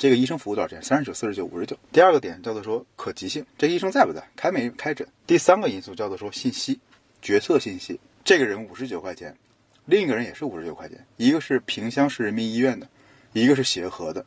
[0.00, 0.82] 这个医生服务多少钱？
[0.82, 1.76] 三十九、四十九、五十九。
[1.92, 5.06] 第二个点叫做说可及性，这个医生在不在，开没开诊。
[5.26, 6.80] 第三个因素叫做说信息，
[7.20, 8.00] 决策信息。
[8.24, 9.36] 这个人五十九块钱，
[9.84, 12.88] 另一个人也是五十九块钱，一个是萍乡市人民医院的，
[13.34, 14.24] 一个是协和的，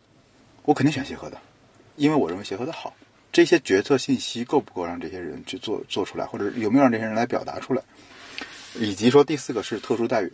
[0.61, 1.41] 我肯定选协和的，
[1.95, 2.95] 因为我认为协和的好。
[3.31, 7.81] 这些决策信息够不够让这些人去做做出来，或者有没有让这些人来表达出来？
[8.75, 10.31] 以及说第四个是特殊待遇，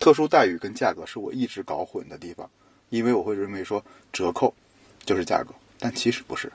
[0.00, 2.50] 特殊待遇跟价格是我一直搞混的地方，
[2.90, 4.54] 因为我会认为说折扣
[5.06, 6.52] 就是价格，但其实不是。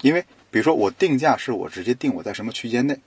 [0.00, 2.98] 因为比如说我定价是我直接定我在什么区间内，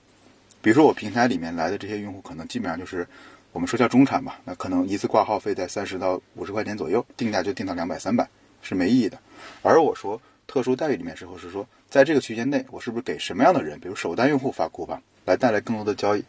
[0.62, 3.06] 比如说我平台里面来的这些用户可能基本上就是
[3.52, 8.28] 我们说叫中产吧，那可能一次挂号费在三十到五十块钱左右，定价就定到两百三百
[8.62, 9.18] 是没意义的。
[9.62, 16.24] 而我说特殊待遇里面时候是说在这个区间内，我是不是给什么样的人，比如首单用户发 coop 来带来更多的交易？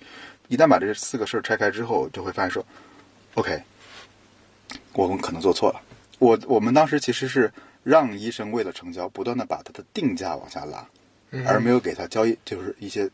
[0.47, 2.65] 一旦把这四个事儿拆开之后，就会发现说
[3.33, 3.61] ，OK，
[5.03, 5.81] 我们可能做错了。
[6.19, 7.51] 我我们当时其实是
[7.83, 10.87] 让医生为了成交，不断的把他的定价往下拉，
[11.31, 13.09] 嗯而没有给他交易，就是一些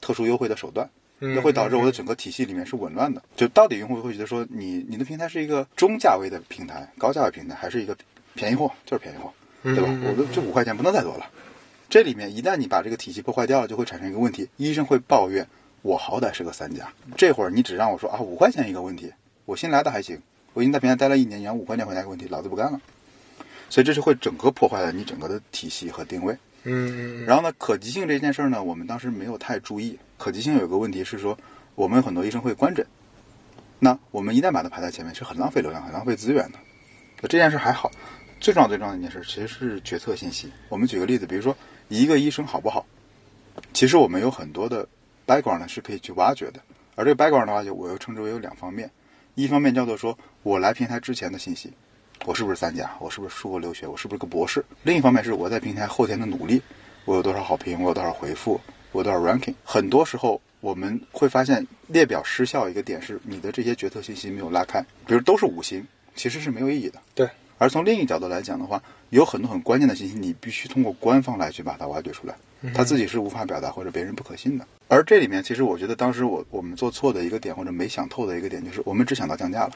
[0.00, 3.22] 特殊优惠的手段，那会导致我的整个体系里面是紊乱的。
[3.36, 7.96] 就到底用户会觉得说，你你的平台是一个中价位的平台、高价位平台，还是一个
[8.34, 8.70] 便宜货？
[8.86, 9.88] 就是便宜货，对吧？
[10.04, 11.30] 我的这五块钱不能再多了。
[11.88, 15.46] 这里面一旦你把这个体系破坏掉了，就会产生一个问题：医生会抱怨，
[15.82, 19.12] 我好歹是个三甲，这会儿你只让我说啊五块钱一个问题，
[19.44, 20.20] 我新来的还行，
[20.54, 22.80] 我已经在平台待了一年，你要五块钱回答一个问题，老子不干了。
[23.68, 26.32] 所以这是会整个破坏了你整个的体系和定位。
[26.62, 29.98] 嗯嗯然后呢，可及性这件事儿呢，我们当时没有太注意。
[30.16, 31.36] 可及性有个问题是说，
[31.74, 32.86] 我们有很多医生会关诊，
[33.78, 36.58] 那我们一旦把它排在前面，是很浪费流量、很浪费资源的。
[37.20, 37.90] 那这件事还好，
[38.38, 40.50] 最重要、最重要的一件事其实是决策信息。
[40.68, 41.56] 我们举个例子，比如说
[41.88, 42.86] 一个医生好不好，
[43.72, 44.86] 其实我们有很多的
[45.26, 46.60] background 呢是可以去挖掘的。
[46.94, 48.90] 而这个 background 的话，就我又称之为有两方面，
[49.34, 51.72] 一方面叫做说我来平台之前的信息，
[52.24, 56.62] 我是不是三甲，我是不是出国留学，我是不是个博士；另一方面是我在平台后天的努力，
[57.04, 58.60] 我有多少好评，我有多少回复，
[58.92, 59.54] 我有多少 ranking。
[59.64, 67.00] 很多时候我们会发现列表失效一个点是你的这些决策信息没有拉开，比如都是五星，其实是没有意义的。
[67.14, 67.28] 对。
[67.56, 72.34] 而从另一角度来讲的话，有很多很关键的信息，你必须通过官方来去把它挖掘出来，
[72.72, 74.66] 他自己是无法表达或者别人不可信的。
[74.88, 79.72] 而这里面，其实我觉得当时我我们做错的一个点或者没想透的一个点，就是我们只想到降价了，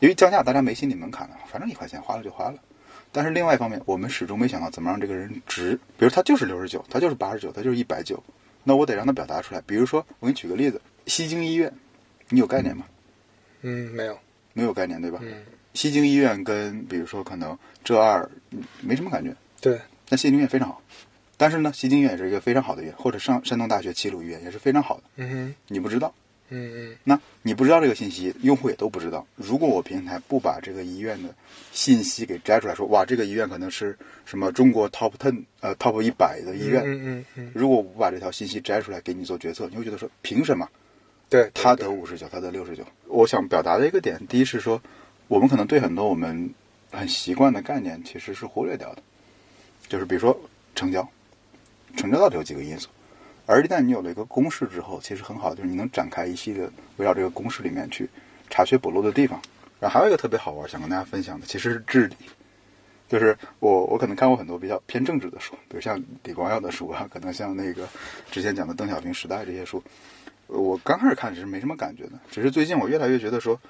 [0.00, 2.58] 因为降价大家没心理门槛了，反正一块钱花了就花了。
[3.10, 8.22] 但是另外一方面，我们始终没想到怎么让这个人值，比如他就是六十九，他就是八十九，他就是一百九，
[8.64, 9.62] 那我得让他表达出来。
[9.64, 11.72] 比如说，我给你举个例子，西京医院，
[12.28, 12.84] 你有概念吗？
[13.62, 14.18] 嗯，没有，
[14.52, 15.20] 没有概念，对吧？
[15.22, 15.44] 嗯，
[15.74, 20.82] 西京医院跟比如说可能浙二嗯没什么感觉，对，但西京医院非常好。
[21.36, 25.02] 但是呢，西京医院也是一个非常好的医院，或者上山东大学齐鲁医院也是非常好的。
[25.16, 26.14] 嗯哼，你不知道，
[26.48, 26.96] 嗯嗯。
[27.04, 29.26] 那你不知道这个信息，用户也都不知道。
[29.36, 31.34] 如果我平台不把这个医院的
[31.72, 40.68] 信息给摘出来说，哇，这个医院可能是什么中国 top ten 呃 top 一百的医院，嗯嗯嗯，如果我不把这条信息摘出来给你做决策，你会觉得说凭什么？
[41.28, 42.84] 对，他得五十九，他得六十九？
[43.08, 44.80] 我想表达的一个点，第一是说，
[45.26, 46.54] 我们可能对很多我们
[46.92, 49.02] 很习惯的概念其实是忽略掉的，
[49.88, 50.38] 就是比如说
[50.76, 51.08] 成交，
[51.96, 52.88] 成交到底有几个因素，
[53.46, 58.08] 而一旦你有了一个公式之后，其实很好，就是你能展开一系列围绕这个公式里面去
[58.50, 59.40] 查缺补漏的地方。
[59.80, 62.16] 然后还有一个特别好玩，想跟大家分享的，其实是治理。
[63.06, 67.86] 就是我我可能看过很多比较偏政治的书，比如像李光耀的书啊，可能像那个
[68.30, 69.82] 之前讲的邓小平时代这些书，
[70.46, 73.60] 我刚开始看是没什么感觉的，只是最近我越来越觉得说，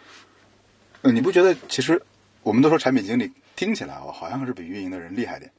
[1.03, 2.01] 呃，你不觉得其实
[2.43, 5.51] 我们都说产品经理听起来哦，好像是比运营的人厉害点，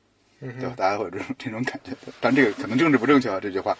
[0.53, 0.73] 对吧？
[0.77, 1.91] 大家会有这种这种感觉，
[2.21, 3.77] 但这个可能政治不正确啊这句话，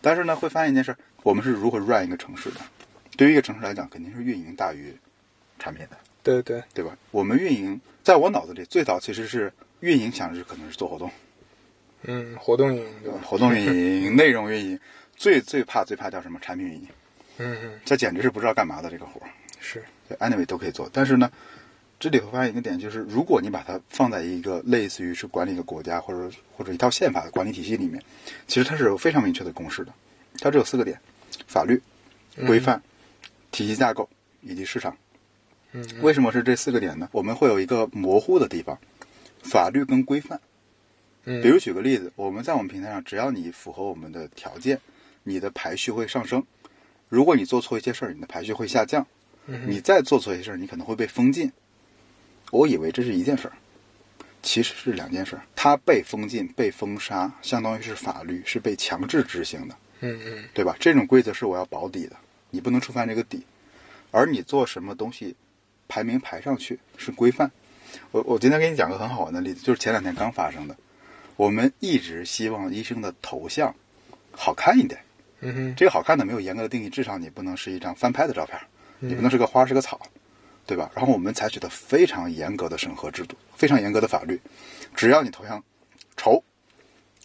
[0.00, 2.60] 但是呢，会发现一件事，我们是如何 run 一个城市的。
[3.16, 4.94] 对于一个城市来讲，肯定是运营大于
[5.58, 6.96] 产品的，对对，对吧？
[7.10, 11.10] 我们运营，在我脑子里最早其实是运营想是可能是做活动，
[12.04, 13.18] 嗯，活动运营对吧？
[13.24, 13.62] 活动运
[14.02, 14.80] 营、内容运营，
[15.16, 16.88] 最最怕最怕叫什么产品运营，
[17.38, 19.28] 嗯嗯，这简直是不知道干嘛的这个活儿。
[19.58, 20.88] 是，对，anyway 都可以做。
[20.90, 21.30] 但是呢，
[22.00, 28.02] 这里会发现一个点，就是如果你把它放在一个类似于是管理一个国家或者或者一套宪法的管理体系里面，
[28.46, 29.92] 其实它是有非常明确的公式的。
[30.38, 30.98] 它只有四个点：
[31.46, 31.82] 法律、
[32.46, 32.82] 规范、
[33.50, 34.08] 体系架构
[34.40, 34.96] 以及市场。
[35.72, 37.08] 嗯为什么是这四个点呢？
[37.12, 38.78] 我们会有一个模糊的地方，
[39.42, 40.40] 法律跟规范。
[41.24, 44.80] 嗯，比如举个例子，我们在我们平台上，只要你符合我们的条件，
[45.22, 46.42] 你的排序会上升。
[47.10, 49.06] 如果你做错一些事儿，你的排序会下降。
[49.46, 51.52] 嗯你再做错一些事儿，你可能会被封禁。
[52.50, 53.52] 我以为这是一件事儿，
[54.42, 55.42] 其实是两件事儿。
[55.54, 60.76] 他被封禁、被封杀，相当于是法律是被强制执行的，嗯嗯对吧？
[60.80, 62.16] 这种规则是我要保底的，
[62.50, 63.42] 你不能触犯这个底。
[64.10, 65.36] 而你做什么东西，
[65.86, 67.50] 排名排上去是规范。
[68.10, 70.76] 我我今天给你讲个很好玩的例子，就是前两天刚发生的。
[71.36, 73.74] 我们一直希望医生的头像
[74.32, 75.00] 好看一点，
[75.40, 78.58] 嗯哼，这个好看的没有严格的定义，至少你不能是一张翻拍的照片，
[78.98, 80.00] 你不能是个花是个草，
[80.70, 80.88] 对吧？
[80.94, 84.40] 然后我们采取的非常严格的审核制度，非常严格的法律，
[84.94, 85.60] 只要你头像
[86.16, 86.40] 丑，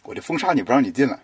[0.01, 1.19] 我就封杀你，不让你进来。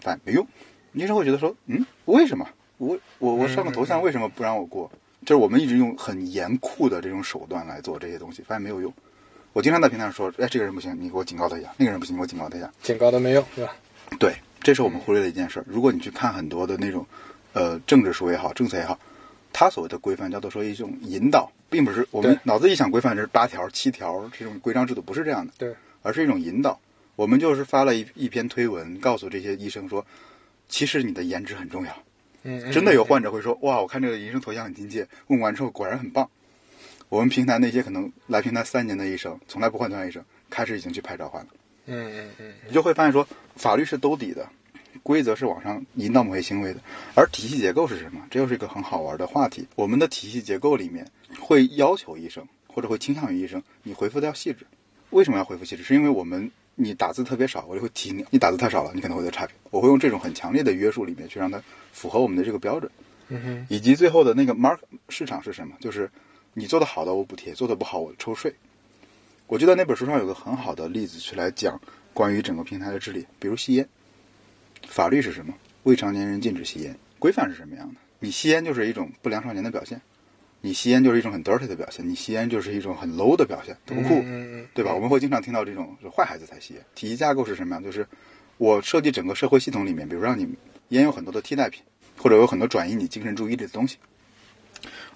[0.00, 0.46] 发现没用，
[0.94, 2.48] 医生会觉得说，嗯，为什么
[2.78, 4.90] 我我我上个头像为什么不让我过？
[5.26, 8.90] 就是我们一直用很严酷的这种手段来做这些东西，发现没有用。
[9.52, 12.72] 我经常在平台上说，哎，这个人不行，你给我警告他一下；那个人不行，你给我警告他一下。
[12.82, 13.76] 警告都没用，对吧？
[14.18, 15.66] 对，这是我们忽略的一件事儿。
[15.68, 17.04] 如果你去看很多的那种，
[17.52, 18.96] 呃，政治书也好，政策也好，
[19.52, 26.78] 它所谓的规范叫做说一种引导，并不是我们脑子一想规范这是八条、七条这种规章制度，不是这样的，对，而是一种引导。
[27.16, 30.04] 我们就是发了一一篇推文，告诉这些医生说，
[30.68, 31.92] 其实你的颜值很重要。
[32.44, 36.28] 嗯，嗯真的有患者会说，哇，我看这个医生头像很亲切，问完之后果然很棒。
[37.10, 41.48] 我们平台那些可能来平台三年的医生，从来不换头像医生，开始已经去拍照换了。
[41.86, 43.26] 嗯嗯嗯你就会发现说，
[43.56, 44.48] 法律是兜底的，
[45.02, 46.80] 规则是往上引导某些行为的，
[47.14, 48.20] 而体系结构是什么？
[48.30, 49.66] 这又是一个很好玩的话题。
[49.74, 51.06] 我们的体系结构里面
[51.38, 54.66] 会要求医生，或者会倾向于医生，你回复的要细致。
[55.10, 55.82] 为什么要回复细致？
[55.82, 59.56] 是因为我们你打字特别少，我就会提醒你；你打字太少了，你可能会得差评。
[59.70, 61.62] 我会用这种很强烈的约束里面去让它
[61.92, 62.90] 符合我们的这个标准。
[63.28, 64.78] 嗯哼，以及最后的那个 mark
[65.08, 65.76] 市场是什么？
[65.80, 66.10] 就是
[66.54, 68.52] 你做的好的我补贴，做的不好我抽税。
[69.46, 71.80] 我觉得那本书上有个很好的例子去来讲
[72.14, 73.88] 关于整个平台的治理，比如吸烟，
[74.88, 75.54] 法律是什么？
[75.84, 78.00] 未成年人禁止吸烟，规范是什么样的？
[78.18, 80.00] 你吸烟就是一种不良少年的表现，
[80.60, 84.22] 你吸烟就是一种很 dirty 的表现，你吸烟就是一种很 low 的表现，不酷，
[84.74, 84.92] 对吧？
[84.94, 86.82] 我们会经常听到这种是坏孩子才吸烟。
[86.94, 87.82] 体系架构是什么样？
[87.82, 88.06] 就是
[88.58, 90.46] 我设计整个社会系统里面，比如让你
[90.88, 91.82] 烟有很多的替代品，
[92.18, 93.96] 或者有很多转移你精神注意力的东西。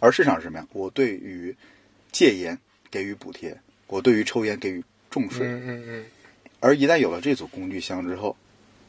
[0.00, 0.66] 而市场是什么样？
[0.72, 1.54] 我对于
[2.10, 2.58] 戒烟
[2.90, 3.54] 给予补贴，
[3.86, 5.46] 我对于抽烟给予重税。
[5.46, 6.04] 嗯嗯嗯
[6.60, 8.34] 而一旦有了这组工具箱之后，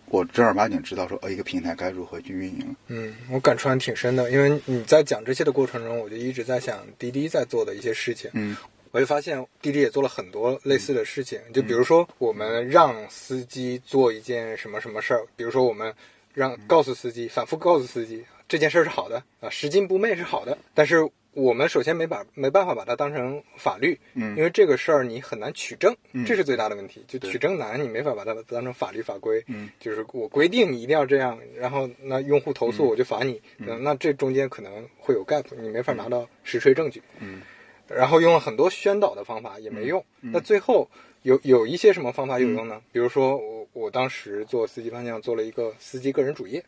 [0.10, 2.76] 我正儿八经知道说，呃，一个平台该如何去运营。
[2.88, 8.30] 嗯，我感触还挺深的，因为你在讲这些的过程中，我就一直在想滴滴在做的一些事情。
[8.34, 8.56] 嗯
[8.92, 15.94] 我就发现滴滴也做了很多类似的事情，就比如说我们让司机做一件什么什么事儿，比如说我们
[16.34, 27.04] 让告诉司机，反复告诉司机这件事儿是好的啊，拾金不昧是好的，但是我们首先没把没办法把它当成法律，嗯因为这个事儿你很难取证，嗯这是最大的问题。
[27.08, 29.44] 就取证难，你没法把它当成法律法规。
[29.48, 37.02] 嗯就是我规定你一定要这样，然后那用户投诉嗯我就罚你，嗯那这中间可能会有 gap，你没法拿到实锤证据。
[37.20, 37.42] 嗯
[37.88, 40.04] 然后用了很多宣导的方法也没用。
[40.22, 40.90] 嗯那最后
[41.24, 42.82] 有有一些什么方法有用呢？
[42.94, 46.64] 比如说我我当时做司机方向做了一个司机个人主页，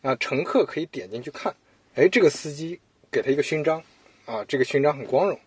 [0.00, 1.54] 那乘客可以点进去看，
[1.94, 2.80] 哎，这个司机
[3.10, 3.82] 给他一个勋章，
[4.26, 5.38] 啊，这个勋章很光荣。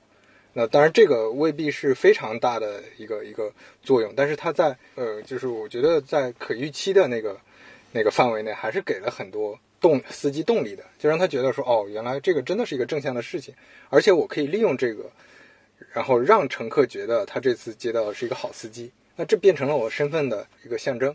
[0.57, 3.51] 那当然，这个未必是非常大的一个一个
[3.83, 7.37] 作用，但是它在呃，就是我觉得在可预期的那个
[7.91, 13.53] 那个范围内，还是给了很多动司机动力的，就让他觉得说，哦，原来这个真的是一个正向的事情，
[13.89, 15.11] 而且我可以利用这个，
[15.91, 21.13] 然后让乘客觉得他这次接到的是一个好司机，那这变成了我身份的一个象征，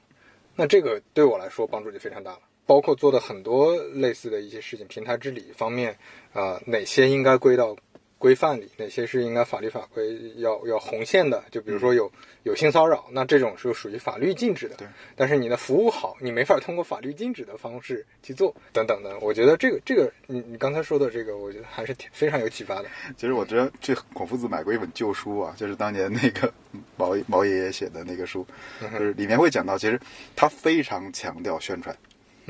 [0.55, 2.41] 那这个对我来说帮助就非常大了。
[2.71, 5.99] 包括做的很多类似的一些事情，平台治理方面，
[6.33, 7.77] 呃，哪些应该归到
[8.17, 12.09] 规范里，哪些是应该法律法规要要红线的，就比如说有
[12.45, 14.77] 有性骚扰，那这种是属于法律禁止的。
[14.77, 14.87] 对。
[15.17, 19.19] 但是你的服务好，你没法通过法律禁止的方式去做，等等的。
[19.19, 22.85] 我觉得这个这个，你你刚才说的这个，我觉得还是挺非常有启发的。
[23.17, 26.53] 其实我觉得这孔夫子买过一本旧书啊，就是当年那个
[26.97, 28.47] 毛毛爷爷写的那个书，
[28.81, 30.01] 就是里面会讲到，其实
[30.37, 31.97] 他非常强调宣传，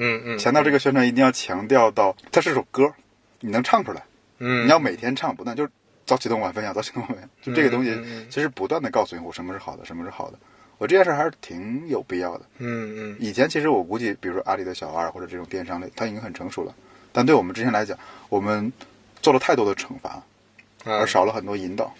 [0.03, 2.91] 嗯嗯，强调这个宣传一定要强调到它是首歌，
[3.41, 4.03] 你能唱出来，
[4.39, 5.71] 嗯，你要每天唱不断，就是
[6.07, 7.95] 早起动晚分享，早起动晚分享，就这个东西
[8.31, 10.39] 其实不断的告诉用户什么是好的，什么是好的。
[10.79, 12.47] 我这件事还是挺有必要的。
[12.57, 13.17] 嗯嗯。
[13.21, 16.75] 以前其实我估计，比如说阿里的小二或者这种电商类，它已经很成熟了，
[17.13, 17.99] 但对我们之前来讲，
[18.31, 18.73] 我们
[19.21, 20.23] 做了太多的惩罚，
[20.85, 21.85] 嗯，而少了很多引导。
[21.85, 21.95] 啊，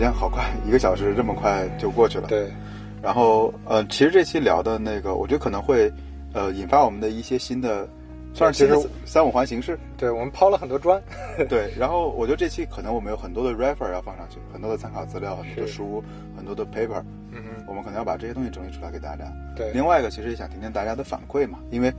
[0.00, 2.26] 间好快，一个小时这么快就过去了。
[2.26, 2.50] 对，
[3.02, 5.92] 然后呃，其实这期聊的那个，我觉得可能会
[6.32, 7.86] 呃引发我们的一些新的，
[8.32, 9.78] 算是其实三五环形式。
[9.96, 11.00] 对我们抛了很多砖。
[11.48, 16.02] 对，然后我觉得这期可能我们有很多的 refer 要放上去，很多的参考资料，很多的书，
[16.36, 19.24] 很多的 paper，嗯嗯，我们可能要把这些东西整理出来给大家。
[19.54, 21.92] 对，另外一个，其实也想听听大家的反馈嘛，因为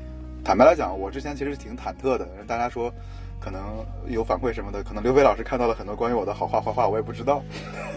[0.43, 2.91] 坦白来讲，我之前其实挺忐忑的，大家说
[3.41, 7.43] 可能有反馈什么的，可能刘飞老师看到了很多关于我的好话坏话，我也不知道。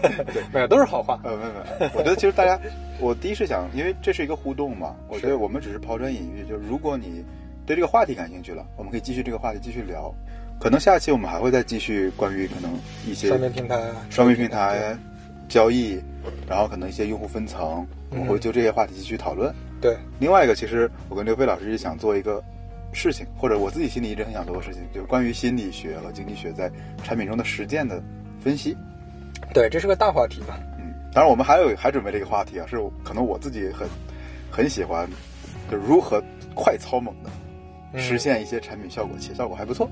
[0.51, 1.19] 没有都是好话。
[1.23, 2.59] 呃，没有没有，我觉得其实大家，
[2.99, 7.23] 我第一是想，因为这是一个互动嘛，我觉得我们只是抛砖引玉，就如果你
[7.65, 10.13] 对这个话题感兴趣了，我们可以继续这个话题继续聊。
[10.59, 12.71] 可能下期我们还会再继续关于可能
[13.05, 14.97] 一些双面平台啊，双面平台
[15.47, 16.01] 交易，
[16.47, 19.53] 然后可能一些用户分层，我们会就这些话题继续讨论。
[19.81, 22.41] 对，另外一个，其实我跟刘飞老师是想做一个
[22.95, 26.71] 事情，或者我自己心里一直很想做的事情，就是关于心理学和经济学在
[27.03, 28.01] 产品中的实践的
[28.39, 28.75] 分析。
[29.53, 30.57] 对，这是个大话题吧。
[30.79, 33.87] 嗯，当然我们还有还准备了一个话题啊，是可能我自己很
[34.49, 35.07] 很喜欢，
[35.69, 36.23] 就如何
[36.55, 37.29] 快操猛的
[37.93, 39.89] 嗯实现一些产品效果，且效果还不错。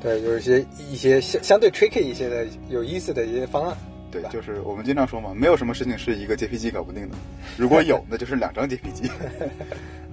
[0.00, 3.76] 对，有一些一些相相对 tricky 一些的有意思的一些方案。
[4.12, 7.16] 对，就是我们经常说嘛，没有什么事情是一个 JPG 搞不定的，
[7.58, 9.10] 如果有，那就是两张 JPG。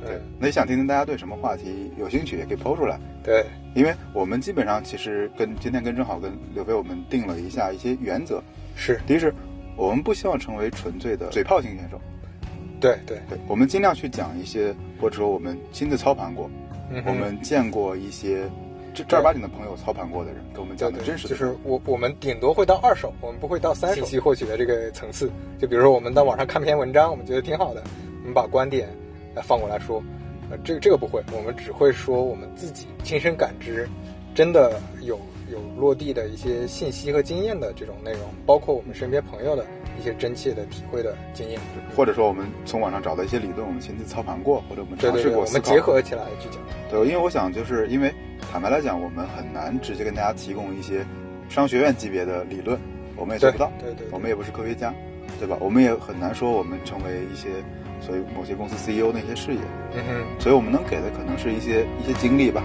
[0.01, 2.97] 对嗯，那也想听听大家对什么话题有兴趣，也可以抛出来。
[3.21, 3.45] 对，
[3.75, 8.41] 因为我们基本上其实跟今天跟正好跟刘飞我们定了一下一些原则。
[8.77, 9.33] 是，第一是，
[9.75, 11.99] 我们不希望成为纯粹的嘴炮型选手，
[12.79, 16.49] 对对，对我们尽量去讲一些，或者说我们亲自操盘过，
[16.89, 18.49] 嗯我们见过一些
[18.99, 21.29] 正正儿八经的朋友操盘过的人，给我们讲的真实的。
[21.29, 25.31] 就是我我们顶多会到二手，我们不会到三手信息获取的这个层次。
[25.57, 27.81] 就比如说我们到网上看篇文章，我们觉得挺好的，
[28.21, 28.89] 我们把观点
[29.33, 30.03] 来放过来说，
[30.51, 33.87] 呃，这个这个不会，我们只会说我们自己亲身感知，
[34.35, 35.17] 真的有
[35.49, 39.65] 有落地的一些信息和经验的这种内容，包括我们身边朋友的
[39.99, 41.59] 一些真切的体会的经验。
[41.95, 46.59] 或者说我们从网上找到一些理论，我们亲自操盘过，或者我们尝试过思考结合起来去讲。
[46.89, 48.13] 对，因为我想，就是因为
[48.51, 51.05] 坦白来讲，我们很难直接跟大家提供一些
[51.49, 52.79] 商学院级别的理论，
[53.15, 53.71] 我们也做不到。
[53.79, 54.93] 对对，对我们也不是科学家，
[55.37, 55.57] 对吧？
[55.59, 57.49] 我们也很难说我们成为一些
[58.01, 59.59] 所以某些公司 CEO 的一些事业，
[59.93, 60.41] 嗯哼。
[60.41, 62.63] 所以我们能给的可能是一些一些经历吧。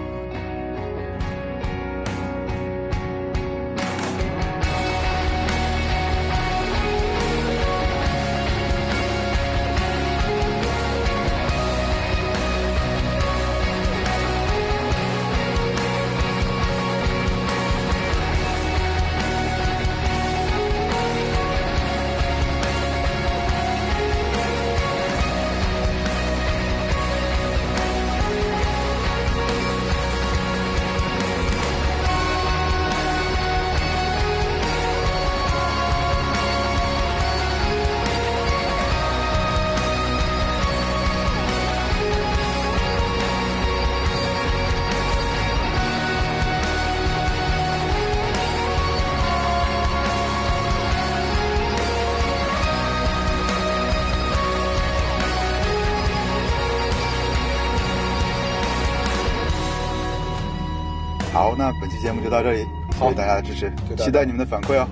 [61.56, 62.66] 那本期节目就到这里，
[62.98, 64.88] 谢谢大家的支持期待你们的反馈哦。